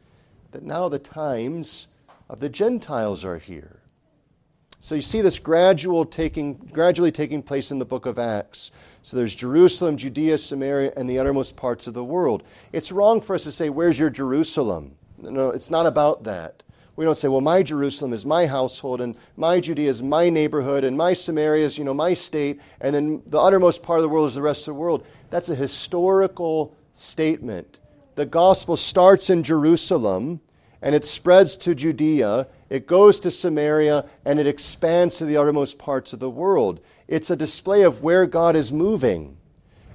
[0.51, 1.87] that now the times
[2.29, 3.79] of the Gentiles are here.
[4.81, 8.71] So you see this gradual taking, gradually taking place in the book of Acts.
[9.03, 12.43] So there's Jerusalem, Judea, Samaria, and the uttermost parts of the world.
[12.71, 14.95] It's wrong for us to say, Where's your Jerusalem?
[15.17, 16.63] No, it's not about that.
[16.99, 20.83] We don't say, Well, my Jerusalem is my household, and my Judea is my neighborhood,
[20.83, 24.09] and my Samaria is, you know, my state, and then the uttermost part of the
[24.09, 25.07] world is the rest of the world.
[25.29, 27.79] That's a historical statement.
[28.15, 30.41] The gospel starts in Jerusalem,
[30.81, 35.79] and it spreads to Judea, it goes to Samaria and it expands to the uttermost
[35.79, 36.81] parts of the world.
[37.07, 39.37] It's a display of where God is moving.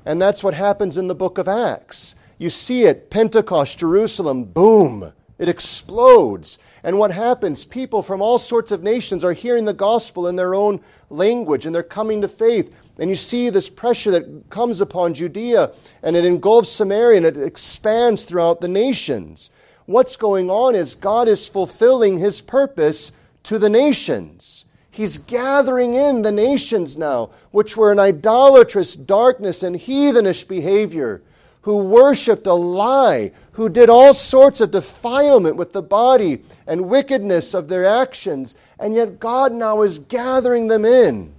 [0.07, 2.15] And that's what happens in the book of Acts.
[2.39, 6.59] You see it, Pentecost, Jerusalem, boom, it explodes.
[6.85, 7.65] And what happens?
[7.65, 11.75] People from all sorts of nations are hearing the gospel in their own language and
[11.75, 12.77] they're coming to faith.
[12.99, 17.37] And you see this pressure that comes upon Judea and it engulfs Samaria and it
[17.37, 19.51] expands throughout the nations
[19.87, 23.13] what's going on is God is fulfilling his purpose
[23.45, 24.65] to the nations.
[24.91, 31.23] He's gathering in the nations now, which were in idolatrous darkness and heathenish behavior,
[31.65, 37.55] who worshiped a lie, who did all sorts of defilement with the body and wickedness
[37.55, 41.33] of their actions, and yet God now is gathering them in.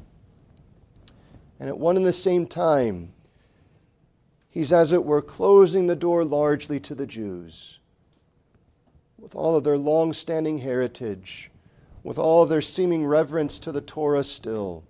[1.59, 3.13] And at one and the same time,
[4.49, 7.77] He's, as it were, closing the door largely to the Jews
[9.19, 11.51] with all of their long standing heritage,
[12.01, 14.85] with all of their seeming reverence to the Torah still.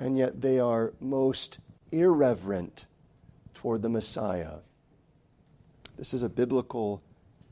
[0.00, 1.58] And yet they are most
[1.92, 2.86] irreverent
[3.66, 4.58] toward the Messiah.
[5.98, 7.02] This is a biblical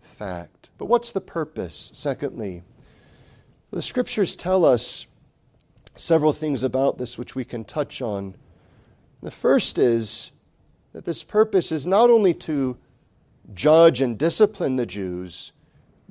[0.01, 0.71] fact.
[0.79, 1.91] But what's the purpose?
[1.93, 2.63] Secondly,
[3.73, 5.09] the scriptures tell us
[5.97, 8.37] several things about this which we can touch on.
[9.23, 10.31] The first is
[10.93, 12.79] that this purpose is not only to
[13.53, 15.51] judge and discipline the Jews,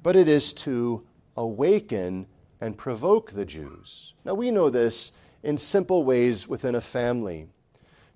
[0.01, 2.27] but it is to awaken
[2.59, 4.15] and provoke the Jews.
[4.25, 5.13] Now, we know this
[5.43, 7.47] in simple ways within a family.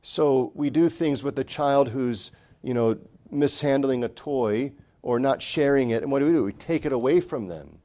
[0.09, 2.31] So we do things with a child who's,
[2.63, 2.97] you know,
[3.29, 6.01] mishandling a toy or not sharing it.
[6.01, 6.45] And what do we do?
[6.45, 7.79] We take it away from them.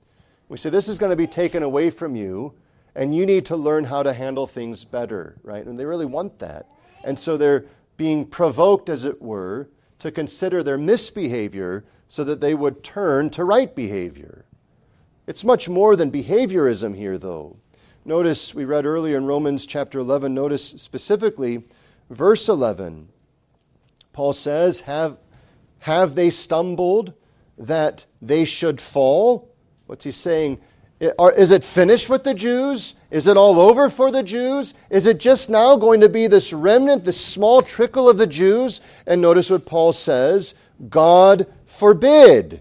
[0.48, 2.54] We say, This is going to be taken away from you,
[2.94, 5.66] and you need to learn how to handle things better, right?
[5.66, 6.68] And they really want that.
[7.02, 7.64] And so they're
[7.96, 13.42] being provoked, as it were, to consider their misbehavior so that they would turn to
[13.42, 14.44] right behavior.
[15.26, 17.56] It's much more than behaviorism here, though.
[18.04, 21.64] Notice, we read earlier in Romans chapter 11, notice specifically
[22.10, 23.08] verse 11.
[24.12, 25.18] Paul says, Have,
[25.80, 27.14] have they stumbled
[27.58, 29.50] that they should fall?
[29.86, 30.60] What's he saying?
[31.00, 32.94] Is it finished with the Jews?
[33.10, 34.74] Is it all over for the Jews?
[34.88, 38.80] Is it just now going to be this remnant, this small trickle of the Jews?
[39.06, 40.54] And notice what Paul says
[40.88, 42.60] God forbid.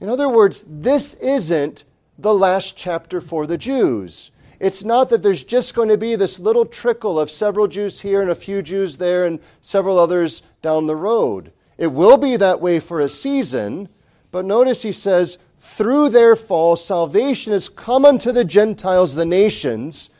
[0.00, 1.84] In other words, this isn't
[2.18, 4.32] the last chapter for the Jews.
[4.60, 8.22] It's not that there's just going to be this little trickle of several Jews here
[8.22, 11.52] and a few Jews there and several others down the road.
[11.76, 13.88] It will be that way for a season,
[14.32, 20.10] but notice he says, through their fall, salvation has come unto the Gentiles, the nations,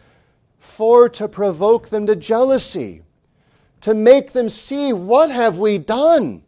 [0.58, 3.02] for to provoke them to jealousy,
[3.80, 6.42] to make them see what have we done?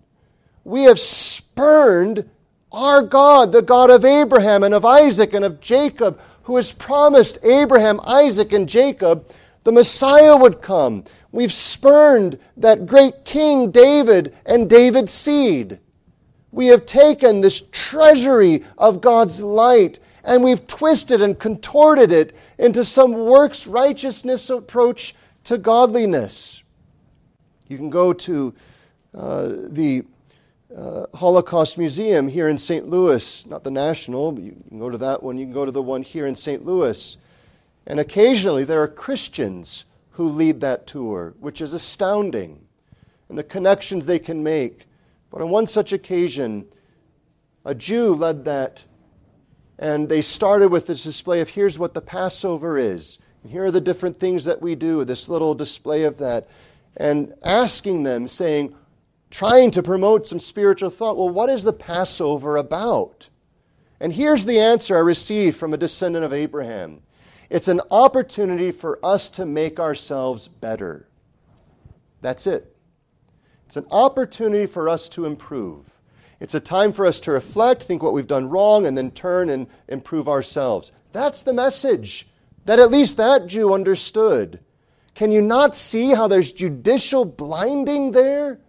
[0.64, 2.28] We have spurned
[2.72, 7.38] our God, the God of Abraham and of Isaac and of Jacob, who has promised
[7.44, 9.30] Abraham, Isaac, and Jacob
[9.62, 11.04] the Messiah would come.
[11.30, 15.78] We've spurned that great King David and David's seed.
[16.50, 22.84] We have taken this treasury of God's light and we've twisted and contorted it into
[22.84, 26.64] some works righteousness approach to godliness.
[27.68, 28.52] You can go to
[29.14, 30.04] uh, the
[30.76, 32.88] uh, Holocaust Museum here in St.
[32.88, 35.82] Louis, not the National, you can go to that one, you can go to the
[35.82, 36.64] one here in St.
[36.64, 37.16] Louis.
[37.86, 42.64] And occasionally there are Christians who lead that tour, which is astounding,
[43.28, 44.86] and the connections they can make.
[45.30, 46.66] But on one such occasion,
[47.64, 48.84] a Jew led that,
[49.78, 53.70] and they started with this display of here's what the Passover is, and here are
[53.70, 56.48] the different things that we do, this little display of that,
[56.96, 58.74] and asking them, saying,
[59.30, 61.16] trying to promote some spiritual thought.
[61.16, 63.28] Well, what is the Passover about?
[64.00, 67.02] And here's the answer I received from a descendant of Abraham
[67.48, 71.08] it's an opportunity for us to make ourselves better.
[72.20, 72.76] That's it.
[73.66, 75.96] It's an opportunity for us to improve.
[76.38, 79.50] It's a time for us to reflect, think what we've done wrong, and then turn
[79.50, 80.92] and improve ourselves.
[81.12, 82.28] That's the message
[82.66, 84.60] that at least that Jew understood.
[85.14, 88.60] Can you not see how there's judicial blinding there?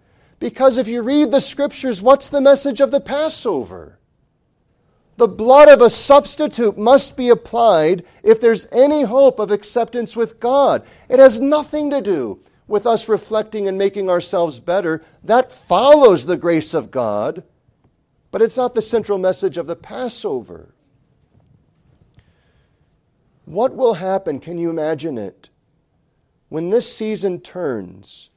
[0.41, 3.99] Because if you read the scriptures, what's the message of the Passover?
[5.17, 10.39] The blood of a substitute must be applied if there's any hope of acceptance with
[10.39, 10.83] God.
[11.09, 15.03] It has nothing to do with us reflecting and making ourselves better.
[15.23, 17.43] That follows the grace of God,
[18.31, 20.73] but it's not the central message of the Passover.
[23.45, 24.39] What will happen?
[24.39, 25.49] Can you imagine it?
[26.49, 28.30] When this season turns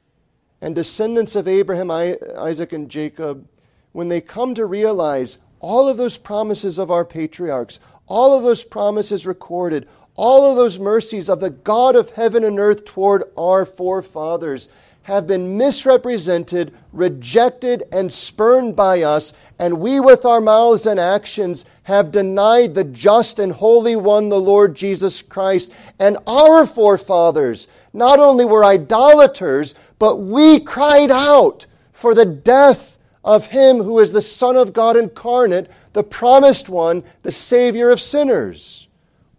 [0.65, 3.47] and descendants of Abraham, Isaac, and Jacob,
[3.91, 8.63] when they come to realize all of those promises of our patriarchs, all of those
[8.63, 13.63] promises recorded, all of those mercies of the God of heaven and earth toward our
[13.63, 14.67] forefathers
[15.05, 21.63] have been misrepresented, rejected, and spurned by us, and we with our mouths and actions
[21.83, 25.71] have denied the just and holy one, the Lord Jesus Christ.
[25.99, 33.47] And our forefathers not only were idolaters, but we cried out for the death of
[33.47, 38.87] him who is the Son of God incarnate, the promised one, the Savior of sinners.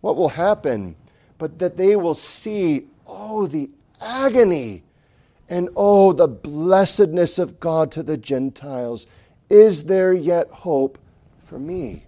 [0.01, 0.97] What will happen?
[1.39, 4.83] But that they will see, oh, the agony
[5.49, 9.07] And oh, the blessedness of God to the Gentiles.
[9.49, 10.99] Is there yet hope
[11.39, 12.07] for me?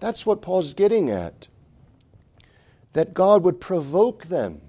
[0.00, 1.48] That's what Paul's getting at.
[2.94, 4.62] That God would provoke them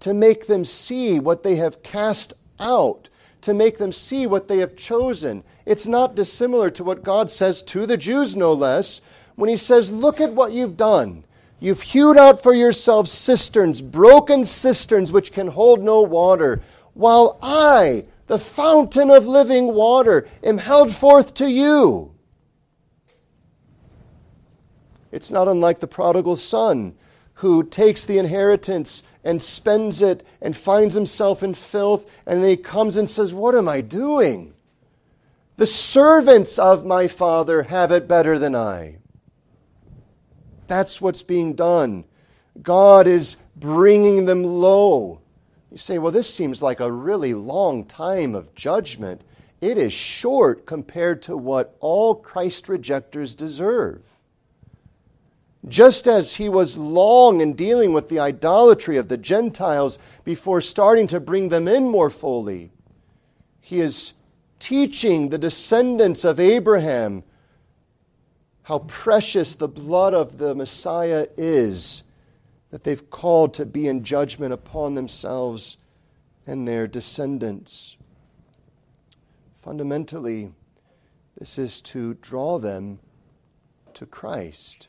[0.00, 3.08] to make them see what they have cast out,
[3.40, 5.42] to make them see what they have chosen.
[5.66, 9.00] It's not dissimilar to what God says to the Jews, no less,
[9.36, 11.24] when He says, Look at what you've done.
[11.60, 16.62] You've hewed out for yourselves cisterns, broken cisterns which can hold no water,
[16.94, 22.12] while I, the fountain of living water, am held forth to you.
[25.10, 26.94] It's not unlike the prodigal son
[27.38, 32.56] who takes the inheritance and spends it and finds himself in filth, and then he
[32.56, 34.54] comes and says, What am I doing?
[35.56, 38.96] The servants of my father have it better than I.
[40.66, 42.04] That's what's being done.
[42.60, 45.20] God is bringing them low.
[45.70, 49.22] You say, well, this seems like a really long time of judgment.
[49.60, 54.17] It is short compared to what all Christ rejectors deserve.
[55.68, 61.06] Just as he was long in dealing with the idolatry of the Gentiles before starting
[61.08, 62.70] to bring them in more fully,
[63.60, 64.14] he is
[64.58, 67.22] teaching the descendants of Abraham
[68.62, 72.02] how precious the blood of the Messiah is
[72.70, 75.78] that they've called to be in judgment upon themselves
[76.46, 77.96] and their descendants.
[79.54, 80.50] Fundamentally,
[81.38, 82.98] this is to draw them
[83.94, 84.87] to Christ.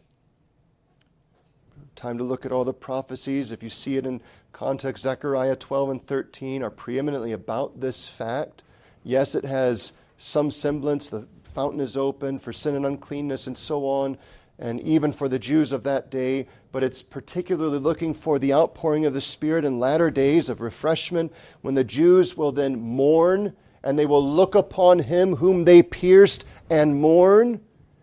[2.00, 3.52] Time to look at all the prophecies.
[3.52, 4.22] If you see it in
[4.54, 8.64] context, Zechariah 12 and 13 are preeminently about this fact.
[9.04, 13.86] Yes, it has some semblance, the fountain is open for sin and uncleanness and so
[13.86, 14.18] on,
[14.60, 16.48] and even for the Jews of that day.
[16.72, 21.34] But it's particularly looking for the outpouring of the Spirit in latter days of refreshment
[21.64, 26.46] when the Jews will then mourn and they will look upon him whom they pierced
[26.70, 27.60] and mourn.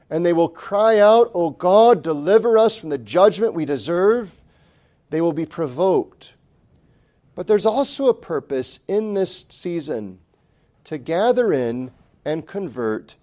[0.09, 4.41] And they will cry out, O God, deliver us from the judgment we deserve.
[5.11, 6.35] They will be provoked.
[7.35, 10.21] But there's also a purpose in this season
[10.85, 11.91] to gather in
[12.25, 13.17] and convert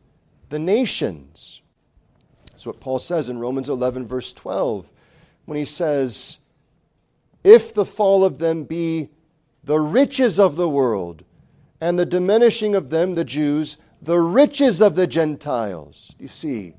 [0.49, 1.61] the nations.
[2.51, 4.91] That's what Paul says in Romans 11, verse 12,
[5.45, 6.39] when he says,
[7.43, 9.09] If the fall of them be
[9.63, 11.23] the riches of the world,
[11.81, 16.13] and the diminishing of them, the Jews, the riches of the Gentiles.
[16.19, 16.73] You see,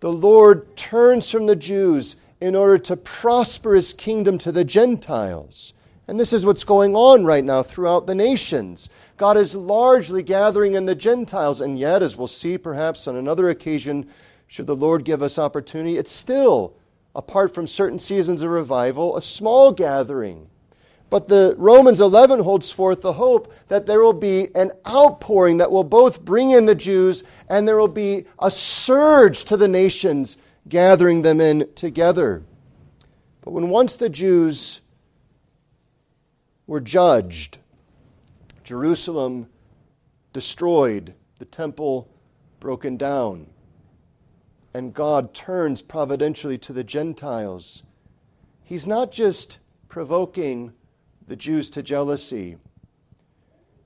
[0.00, 5.74] the Lord turns from the Jews in order to prosper his kingdom to the Gentiles.
[6.08, 8.88] And this is what's going on right now throughout the nations.
[9.16, 13.50] God is largely gathering in the Gentiles, and yet, as we'll see perhaps on another
[13.50, 14.08] occasion,
[14.46, 16.74] should the Lord give us opportunity, it's still,
[17.14, 20.48] apart from certain seasons of revival, a small gathering.
[21.08, 25.70] But the Romans 11 holds forth the hope that there will be an outpouring that
[25.70, 30.36] will both bring in the Jews and there will be a surge to the nations,
[30.68, 32.42] gathering them in together.
[33.42, 34.80] But when once the Jews
[36.66, 37.58] were judged,
[38.64, 39.48] Jerusalem
[40.32, 42.08] destroyed, the temple
[42.58, 43.46] broken down.
[44.74, 47.84] And God turns providentially to the Gentiles.
[48.64, 50.72] He's not just provoking
[51.26, 52.56] the Jews to jealousy,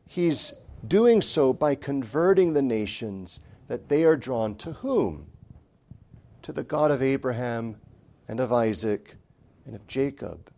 [0.07, 0.55] He's
[0.88, 5.26] doing so by converting the nations that they are drawn to whom?
[6.43, 7.76] To the God of Abraham
[8.26, 9.16] and of Isaac
[9.66, 10.51] and of Jacob.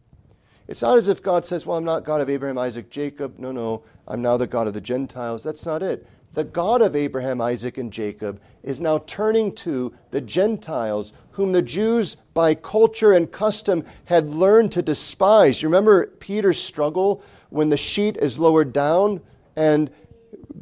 [0.69, 3.39] It's not as if God says, Well, I'm not God of Abraham, Isaac, Jacob.
[3.39, 5.45] No, no, I'm now the God of the Gentiles.
[5.45, 6.07] That's not it.
[6.35, 11.61] The God of Abraham, Isaac, and Jacob is now turning to the Gentiles, whom the
[11.61, 15.61] Jews, by culture and custom, had learned to despise.
[15.61, 19.21] You remember Peter's struggle when the sheet is lowered down
[19.57, 19.91] and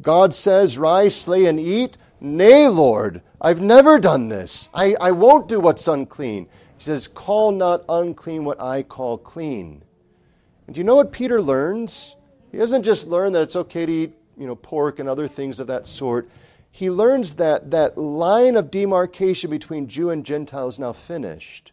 [0.01, 1.97] God says, Rise, slay, and eat?
[2.19, 4.69] Nay, Lord, I've never done this.
[4.73, 6.47] I, I won't do what's unclean.
[6.77, 9.83] He says, Call not unclean what I call clean.
[10.67, 12.15] And do you know what Peter learns?
[12.51, 15.59] He doesn't just learn that it's okay to eat you know, pork and other things
[15.59, 16.27] of that sort.
[16.71, 21.71] He learns that that line of demarcation between Jew and Gentile is now finished.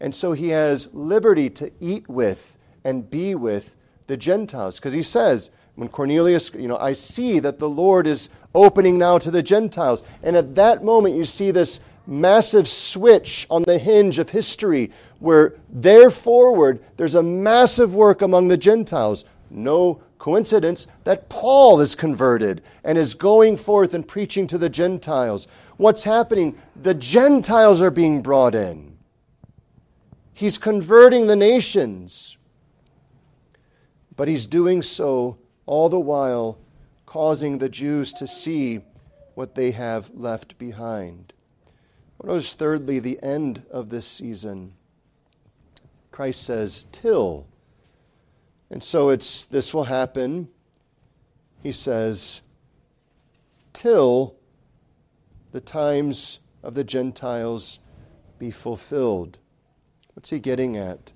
[0.00, 3.76] And so he has liberty to eat with and be with
[4.08, 4.80] the Gentiles.
[4.80, 9.18] Because he says, when Cornelius, you know, I see that the Lord is opening now
[9.18, 10.02] to the Gentiles.
[10.24, 15.54] And at that moment, you see this massive switch on the hinge of history where
[15.68, 19.24] there forward there's a massive work among the Gentiles.
[19.50, 25.46] No coincidence that Paul is converted and is going forth and preaching to the Gentiles.
[25.76, 26.60] What's happening?
[26.82, 28.98] The Gentiles are being brought in.
[30.34, 32.38] He's converting the nations.
[34.16, 36.58] But he's doing so all the while
[37.06, 38.80] causing the Jews to see
[39.36, 41.34] what they have left behind.
[42.24, 44.72] Notice, thirdly, the end of this season.
[46.10, 47.46] Christ says, till.
[48.70, 50.48] And so it's this will happen,
[51.62, 52.42] he says,
[53.72, 54.36] till
[55.52, 57.78] the times of the Gentiles
[58.38, 59.38] be fulfilled.
[60.14, 61.12] What's he getting at?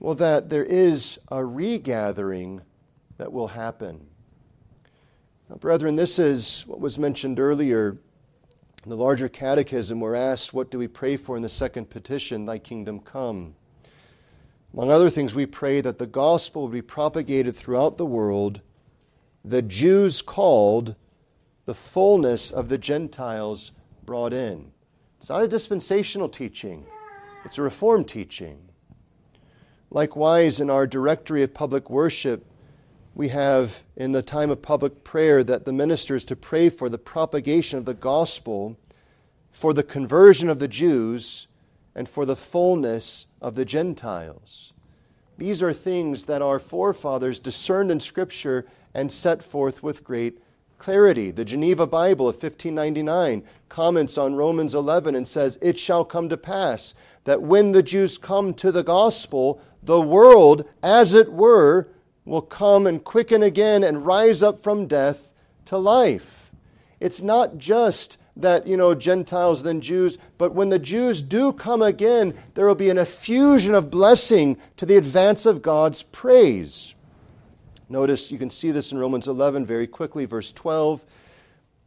[0.00, 2.62] Well, that there is a regathering
[3.18, 4.06] that will happen.
[5.48, 7.96] Now, brethren, this is what was mentioned earlier.
[8.84, 12.44] In the larger catechism, we're asked, What do we pray for in the second petition,
[12.44, 13.54] Thy kingdom come?
[14.76, 18.60] Among other things, we pray that the gospel would be propagated throughout the world,
[19.42, 20.94] the Jews called,
[21.64, 23.72] the fullness of the Gentiles
[24.04, 24.70] brought in.
[25.18, 26.84] It's not a dispensational teaching,
[27.46, 28.58] it's a reformed teaching.
[29.90, 32.44] Likewise, in our directory of public worship,
[33.14, 36.98] we have in the time of public prayer that the ministers to pray for the
[36.98, 38.76] propagation of the gospel,
[39.52, 41.48] for the conversion of the Jews,
[41.96, 44.74] and for the fullness of the Gentiles.
[45.38, 50.38] These are things that our forefathers discerned in Scripture and set forth with great
[50.78, 51.30] clarity.
[51.30, 56.36] The Geneva Bible of 1599 comments on Romans 11 and says, It shall come to
[56.36, 56.94] pass
[57.24, 61.88] that when the Jews come to the gospel, the world, as it were,
[62.26, 65.32] will come and quicken again and rise up from death
[65.64, 66.50] to life.
[67.00, 71.82] It's not just that, you know, Gentiles than Jews, but when the Jews do come
[71.82, 76.94] again, there will be an effusion of blessing to the advance of God's praise.
[77.88, 81.04] Notice you can see this in Romans 11 very quickly, verse 12.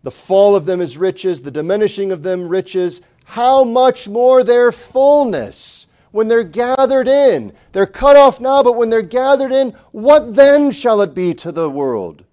[0.03, 3.01] The fall of them is riches, the diminishing of them riches.
[3.25, 5.85] How much more their fullness?
[6.11, 7.53] when they're gathered in.
[7.71, 11.51] They're cut off now, but when they're gathered in, what then shall it be to
[11.51, 12.23] the world?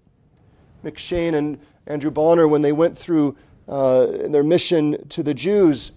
[0.83, 3.37] M'Cheyne and Andrew Bonar, when they went through
[3.67, 5.91] uh, their mission to the Jews,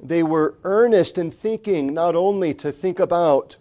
[0.00, 3.56] they were earnest in thinking not only to think about,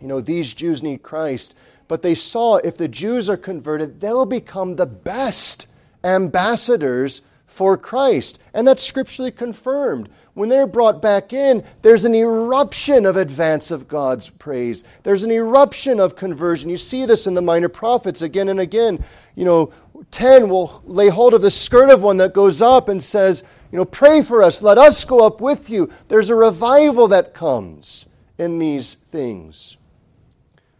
[0.00, 1.54] you know, these Jews need Christ,
[1.88, 5.66] but they saw if the Jews are converted, they'll become the best
[6.04, 8.38] ambassadors for Christ.
[8.54, 10.08] And that's scripturally confirmed.
[10.34, 14.84] When they're brought back in, there's an eruption of advance of God's praise.
[15.02, 16.70] There's an eruption of conversion.
[16.70, 19.04] You see this in the minor prophets again and again.
[19.34, 19.72] You know,
[20.10, 23.78] 10 will lay hold of the skirt of one that goes up and says, You
[23.78, 24.62] know, pray for us.
[24.62, 25.90] Let us go up with you.
[26.08, 28.06] There's a revival that comes
[28.38, 29.76] in these things.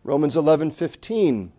[0.04, 1.52] Romans 11 15.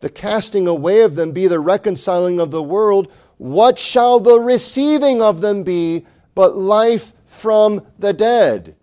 [0.00, 3.12] The casting away of them be the reconciling of the world.
[3.36, 8.74] What shall the receiving of them be but life from the dead.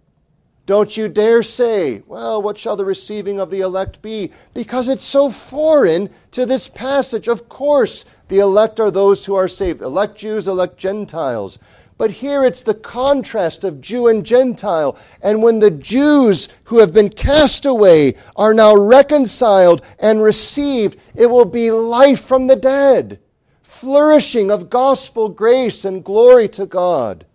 [0.67, 4.33] Don't you dare say, well, what shall the receiving of the elect be?
[4.53, 7.29] Because it's so foreign to this passage.
[7.29, 11.57] Of course, the elect are those who are saved elect Jews, elect Gentiles.
[11.97, 14.97] But here it's the contrast of Jew and Gentile.
[15.23, 21.27] And when the Jews who have been cast away are now reconciled and received, it
[21.27, 23.21] will be life from the dead,
[23.61, 27.25] flourishing of gospel grace and glory to God.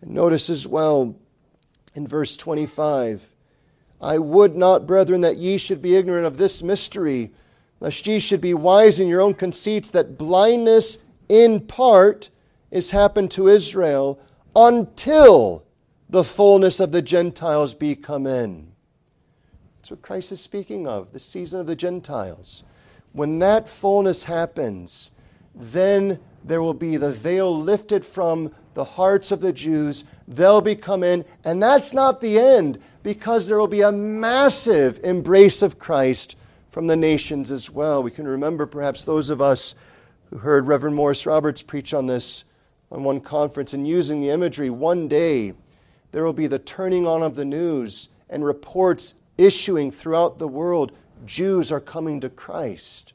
[0.00, 1.16] And notice as well
[1.94, 3.28] in verse 25
[4.00, 7.30] I would not, brethren, that ye should be ignorant of this mystery,
[7.78, 12.28] lest ye should be wise in your own conceits, that blindness in part
[12.72, 14.18] is happened to Israel
[14.56, 15.64] until
[16.10, 18.72] the fullness of the Gentiles be come in.
[19.78, 22.64] That's what Christ is speaking of, the season of the Gentiles.
[23.12, 25.12] When that fullness happens,
[25.54, 30.04] then there will be the veil lifted from the hearts of the Jews.
[30.34, 34.98] They'll be come in, and that's not the end, because there will be a massive
[35.04, 36.36] embrace of Christ
[36.70, 38.02] from the nations as well.
[38.02, 39.74] We can remember perhaps those of us
[40.30, 42.44] who heard Reverend Maurice Roberts preach on this
[42.90, 45.54] on one conference and using the imagery one day
[46.12, 50.92] there will be the turning on of the news and reports issuing throughout the world
[51.24, 53.12] Jews are coming to Christ.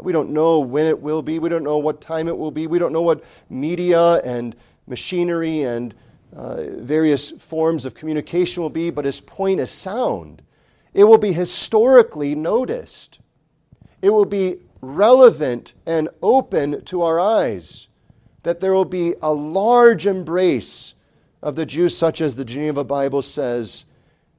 [0.00, 1.38] We don't know when it will be.
[1.38, 2.66] We don't know what time it will be.
[2.66, 4.56] We don't know what media and
[4.86, 5.94] machinery and
[6.34, 10.42] uh, various forms of communication will be, but his point is sound.
[10.94, 13.20] It will be historically noticed,
[14.02, 17.88] it will be relevant and open to our eyes.
[18.42, 20.94] That there will be a large embrace
[21.42, 23.84] of the Jews, such as the Geneva Bible says,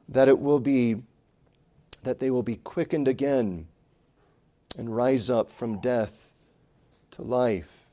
[0.10, 0.96] that it will be,
[2.04, 3.68] that they will be quickened again
[4.78, 6.32] and rise up from death
[7.12, 7.88] to life.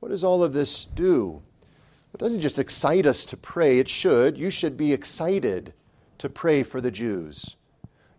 [0.00, 1.42] What does all of this do?
[2.14, 4.38] It doesn't just excite us to pray, it should.
[4.38, 5.72] You should be excited
[6.18, 7.56] to pray for the Jews.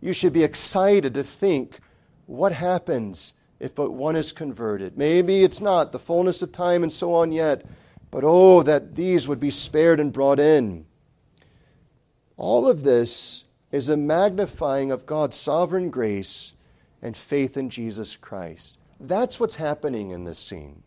[0.00, 1.80] You should be excited to think
[2.26, 4.96] what happens if but one is converted.
[4.96, 7.66] Maybe it's not the fullness of time and so on yet,
[8.10, 10.86] but oh, that these would be spared and brought in.
[12.36, 16.54] All of this is a magnifying of God's sovereign grace
[17.02, 18.78] and faith in Jesus Christ.
[18.98, 20.82] That's what's happening in this scene.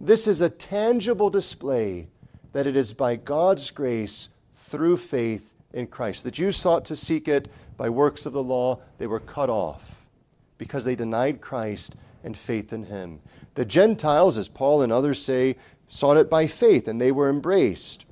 [0.00, 2.08] This is a tangible display
[2.52, 6.24] that it is by God's grace through faith in Christ.
[6.24, 10.06] The Jews sought to seek it by works of the law, they were cut off
[10.58, 13.20] because they denied Christ and faith in him.
[13.54, 18.04] The Gentiles, as Paul and others say, sought it by faith and they were embraced.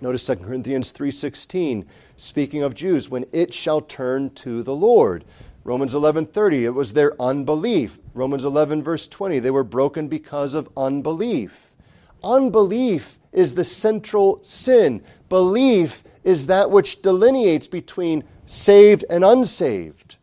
[0.00, 1.86] Notice 2 Corinthians 3:16
[2.16, 5.24] speaking of Jews when it shall turn to the Lord.
[5.62, 7.99] Romans 11:30 it was their unbelief.
[8.14, 11.74] Romans 11 verse 20 they were broken because of unbelief.
[12.22, 15.02] Unbelief is the central sin.
[15.28, 20.16] Belief is that which delineates between saved and unsaved.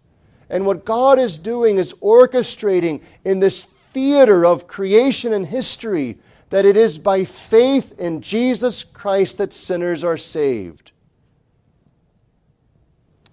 [0.50, 6.18] And what God is doing is orchestrating in this theater of creation and history
[6.50, 10.92] that it is by faith in Jesus Christ that sinners are saved.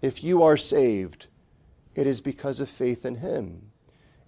[0.02, 1.26] If you are saved,
[1.94, 3.70] it is because of faith in Him.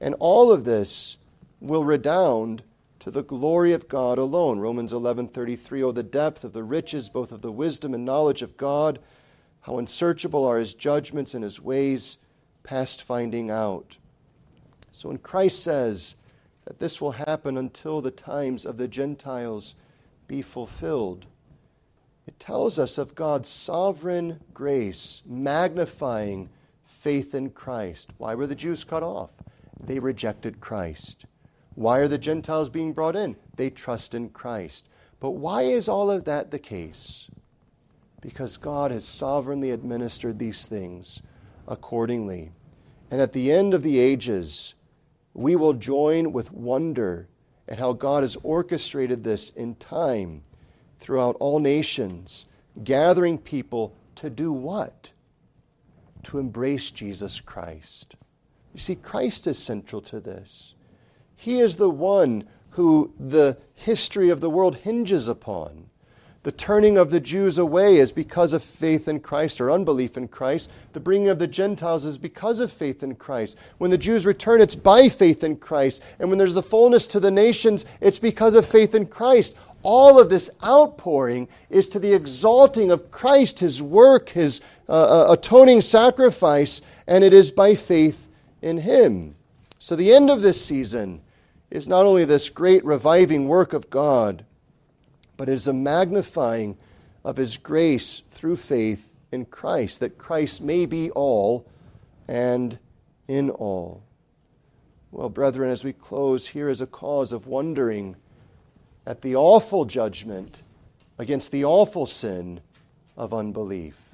[0.00, 1.16] And all of this
[1.60, 2.62] will redound
[3.00, 4.58] to the glory of God alone.
[4.58, 8.56] Romans 11:33 Oh the depth of the riches both of the wisdom and knowledge of
[8.56, 8.98] God
[9.66, 12.18] how unsearchable are his judgments and his ways
[12.62, 13.98] past finding out.
[14.92, 16.14] So when Christ says
[16.66, 19.74] that this will happen until the times of the Gentiles
[20.28, 21.26] be fulfilled,
[22.28, 26.48] it tells us of God's sovereign grace magnifying
[26.84, 28.10] faith in Christ.
[28.18, 29.30] Why were the Jews cut off?
[29.80, 31.26] They rejected Christ.
[31.74, 33.36] Why are the Gentiles being brought in?
[33.56, 34.88] They trust in Christ.
[35.20, 37.28] But why is all of that the case?
[38.20, 41.22] Because God has sovereignly administered these things
[41.68, 42.52] accordingly.
[43.10, 44.74] And at the end of the ages,
[45.34, 47.28] we will join with wonder
[47.68, 50.42] at how God has orchestrated this in time
[50.98, 52.46] throughout all nations,
[52.82, 55.12] gathering people to do what?
[56.24, 58.16] To embrace Jesus Christ.
[58.76, 60.74] You see, Christ is central to this.
[61.34, 65.88] He is the one who the history of the world hinges upon.
[66.42, 70.28] The turning of the Jews away is because of faith in Christ or unbelief in
[70.28, 70.70] Christ.
[70.92, 73.56] The bringing of the Gentiles is because of faith in Christ.
[73.78, 76.02] When the Jews return, it's by faith in Christ.
[76.18, 79.56] And when there's the fullness to the nations, it's because of faith in Christ.
[79.84, 85.32] All of this outpouring is to the exalting of Christ, his work, his uh, uh
[85.32, 88.25] atoning sacrifice, and it is by faith
[88.62, 89.34] in him.
[89.78, 91.22] So the end of this season
[91.70, 94.44] is not only this great reviving work of God
[95.36, 96.76] but it is a magnifying
[97.24, 101.66] of His grace through faith in Christ, that Christ may be all
[102.28, 102.78] and
[103.28, 104.02] in all.
[105.10, 108.16] Well, brethren, as we close, here is a cause of wondering
[109.06, 110.62] at the awful judgment
[111.18, 112.60] against the awful sin
[113.16, 114.05] of unbelief.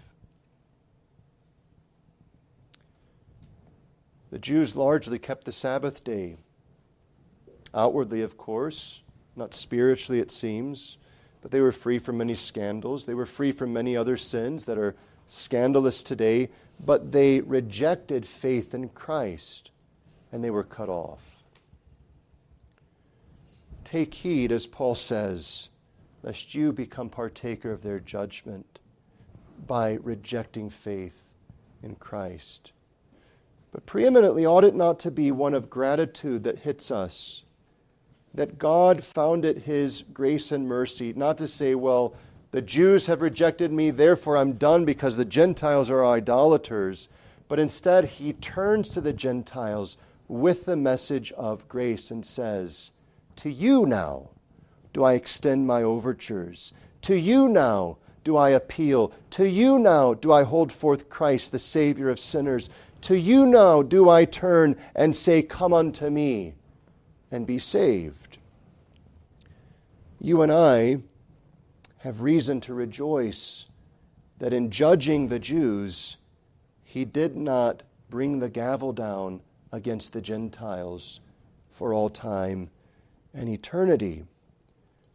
[4.32, 6.38] The Jews largely kept the Sabbath day.
[7.74, 9.02] Outwardly, of course,
[9.36, 10.96] not spiritually, it seems.
[11.42, 13.04] But they were free from many scandals.
[13.04, 16.48] They were free from many other sins that are scandalous today.
[16.80, 19.70] But they rejected faith in Christ
[20.32, 21.42] and they were cut off.
[23.84, 25.68] Take heed, as Paul says,
[26.22, 28.78] lest you become partaker of their judgment
[29.66, 31.22] by rejecting faith
[31.82, 32.72] in Christ.
[33.72, 37.42] But preeminently, ought it not to be one of gratitude that hits us
[38.34, 42.14] that God found it His grace and mercy, not to say, well,
[42.50, 47.08] the Jews have rejected me, therefore I'm done because the Gentiles are idolaters.
[47.48, 49.96] But instead, He turns to the Gentiles
[50.28, 52.92] with the message of grace and says,
[53.36, 54.30] To you now
[54.92, 56.72] do I extend my overtures.
[57.02, 59.12] To you now do I appeal.
[59.30, 62.70] To you now do I hold forth Christ, the Savior of sinners.
[63.02, 66.54] To you now do I turn and say, Come unto me
[67.32, 68.38] and be saved.
[70.20, 71.02] You and I
[71.98, 73.66] have reason to rejoice
[74.38, 76.16] that in judging the Jews,
[76.84, 79.40] he did not bring the gavel down
[79.72, 81.20] against the Gentiles
[81.70, 82.70] for all time
[83.34, 84.24] and eternity,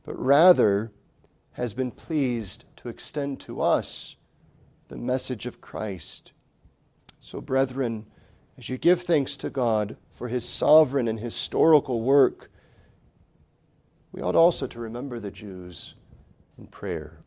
[0.03, 0.91] but rather
[1.51, 4.15] has been pleased to extend to us
[4.89, 6.31] the message of Christ.
[7.19, 8.05] So, brethren,
[8.57, 12.49] as you give thanks to God for his sovereign and historical work,
[14.11, 15.95] we ought also to remember the Jews
[16.57, 17.19] in prayer.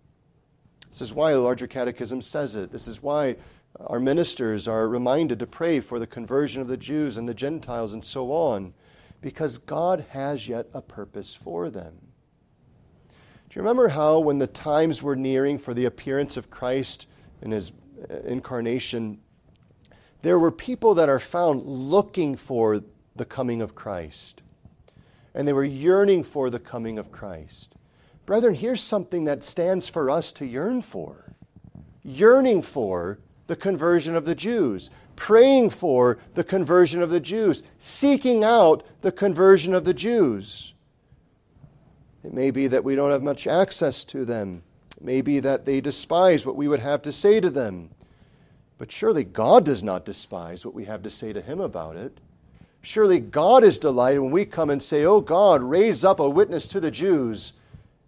[0.89, 2.73] This is why the larger catechism says it.
[2.73, 3.37] This is why
[3.79, 7.95] Our ministers are reminded to pray for the conversion of the Jews and the Gentiles
[7.95, 8.75] and so on,
[9.21, 11.95] because God has yet a purpose for them.
[13.09, 17.07] Do you remember how, when the times were nearing for the appearance of Christ
[17.43, 17.73] in his
[18.11, 19.21] uh, incarnation,
[20.23, 22.83] there were people that are found looking for
[23.17, 24.43] the coming of Christ?
[25.35, 27.75] And they were yearning for the coming of Christ.
[28.27, 31.31] Brethren, here's something that stands for us to yearn for
[32.03, 38.45] yearning for the conversion of the Jews, praying for the conversion of the Jews, seeking
[38.45, 40.75] out the conversion of the Jews.
[42.25, 44.63] It may be that we don't have much access to them.
[44.97, 47.91] It may be that they despise what we would have to say to them.
[48.81, 52.17] But surely God does not despise what we have to say to Him about it.
[52.81, 56.67] Surely God is delighted when we come and say, Oh God, raise up a witness
[56.69, 57.53] to the Jews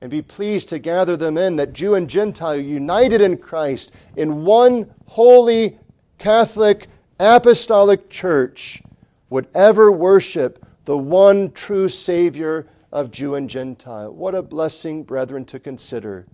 [0.01, 4.47] and be pleased to gather them in, that Jew and Gentile united in Christ in
[4.47, 5.79] one holy,
[6.17, 6.89] Catholic,
[7.21, 8.83] apostolic church
[9.29, 14.11] would ever worship the one true Savior of Jew and Gentile.
[14.11, 16.25] What a blessing, brethren, to consider.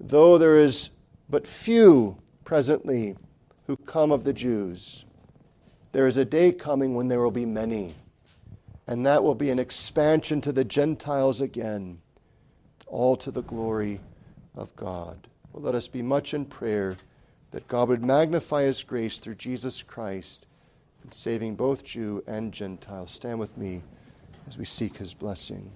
[0.00, 0.88] Though there is
[1.28, 2.16] but few
[2.46, 3.16] presently
[3.66, 5.04] who come of the Jews,
[5.92, 7.94] there is a day coming when there will be many,
[8.86, 12.00] and that will be an expansion to the Gentiles again
[12.86, 14.00] all to the glory
[14.56, 15.26] of God.
[15.52, 16.96] Well, let us be much in prayer
[17.50, 20.46] that God would magnify His grace through Jesus Christ
[21.04, 23.06] in saving both Jew and Gentile.
[23.06, 23.82] Stand with me
[24.46, 25.70] as we seek His blessing.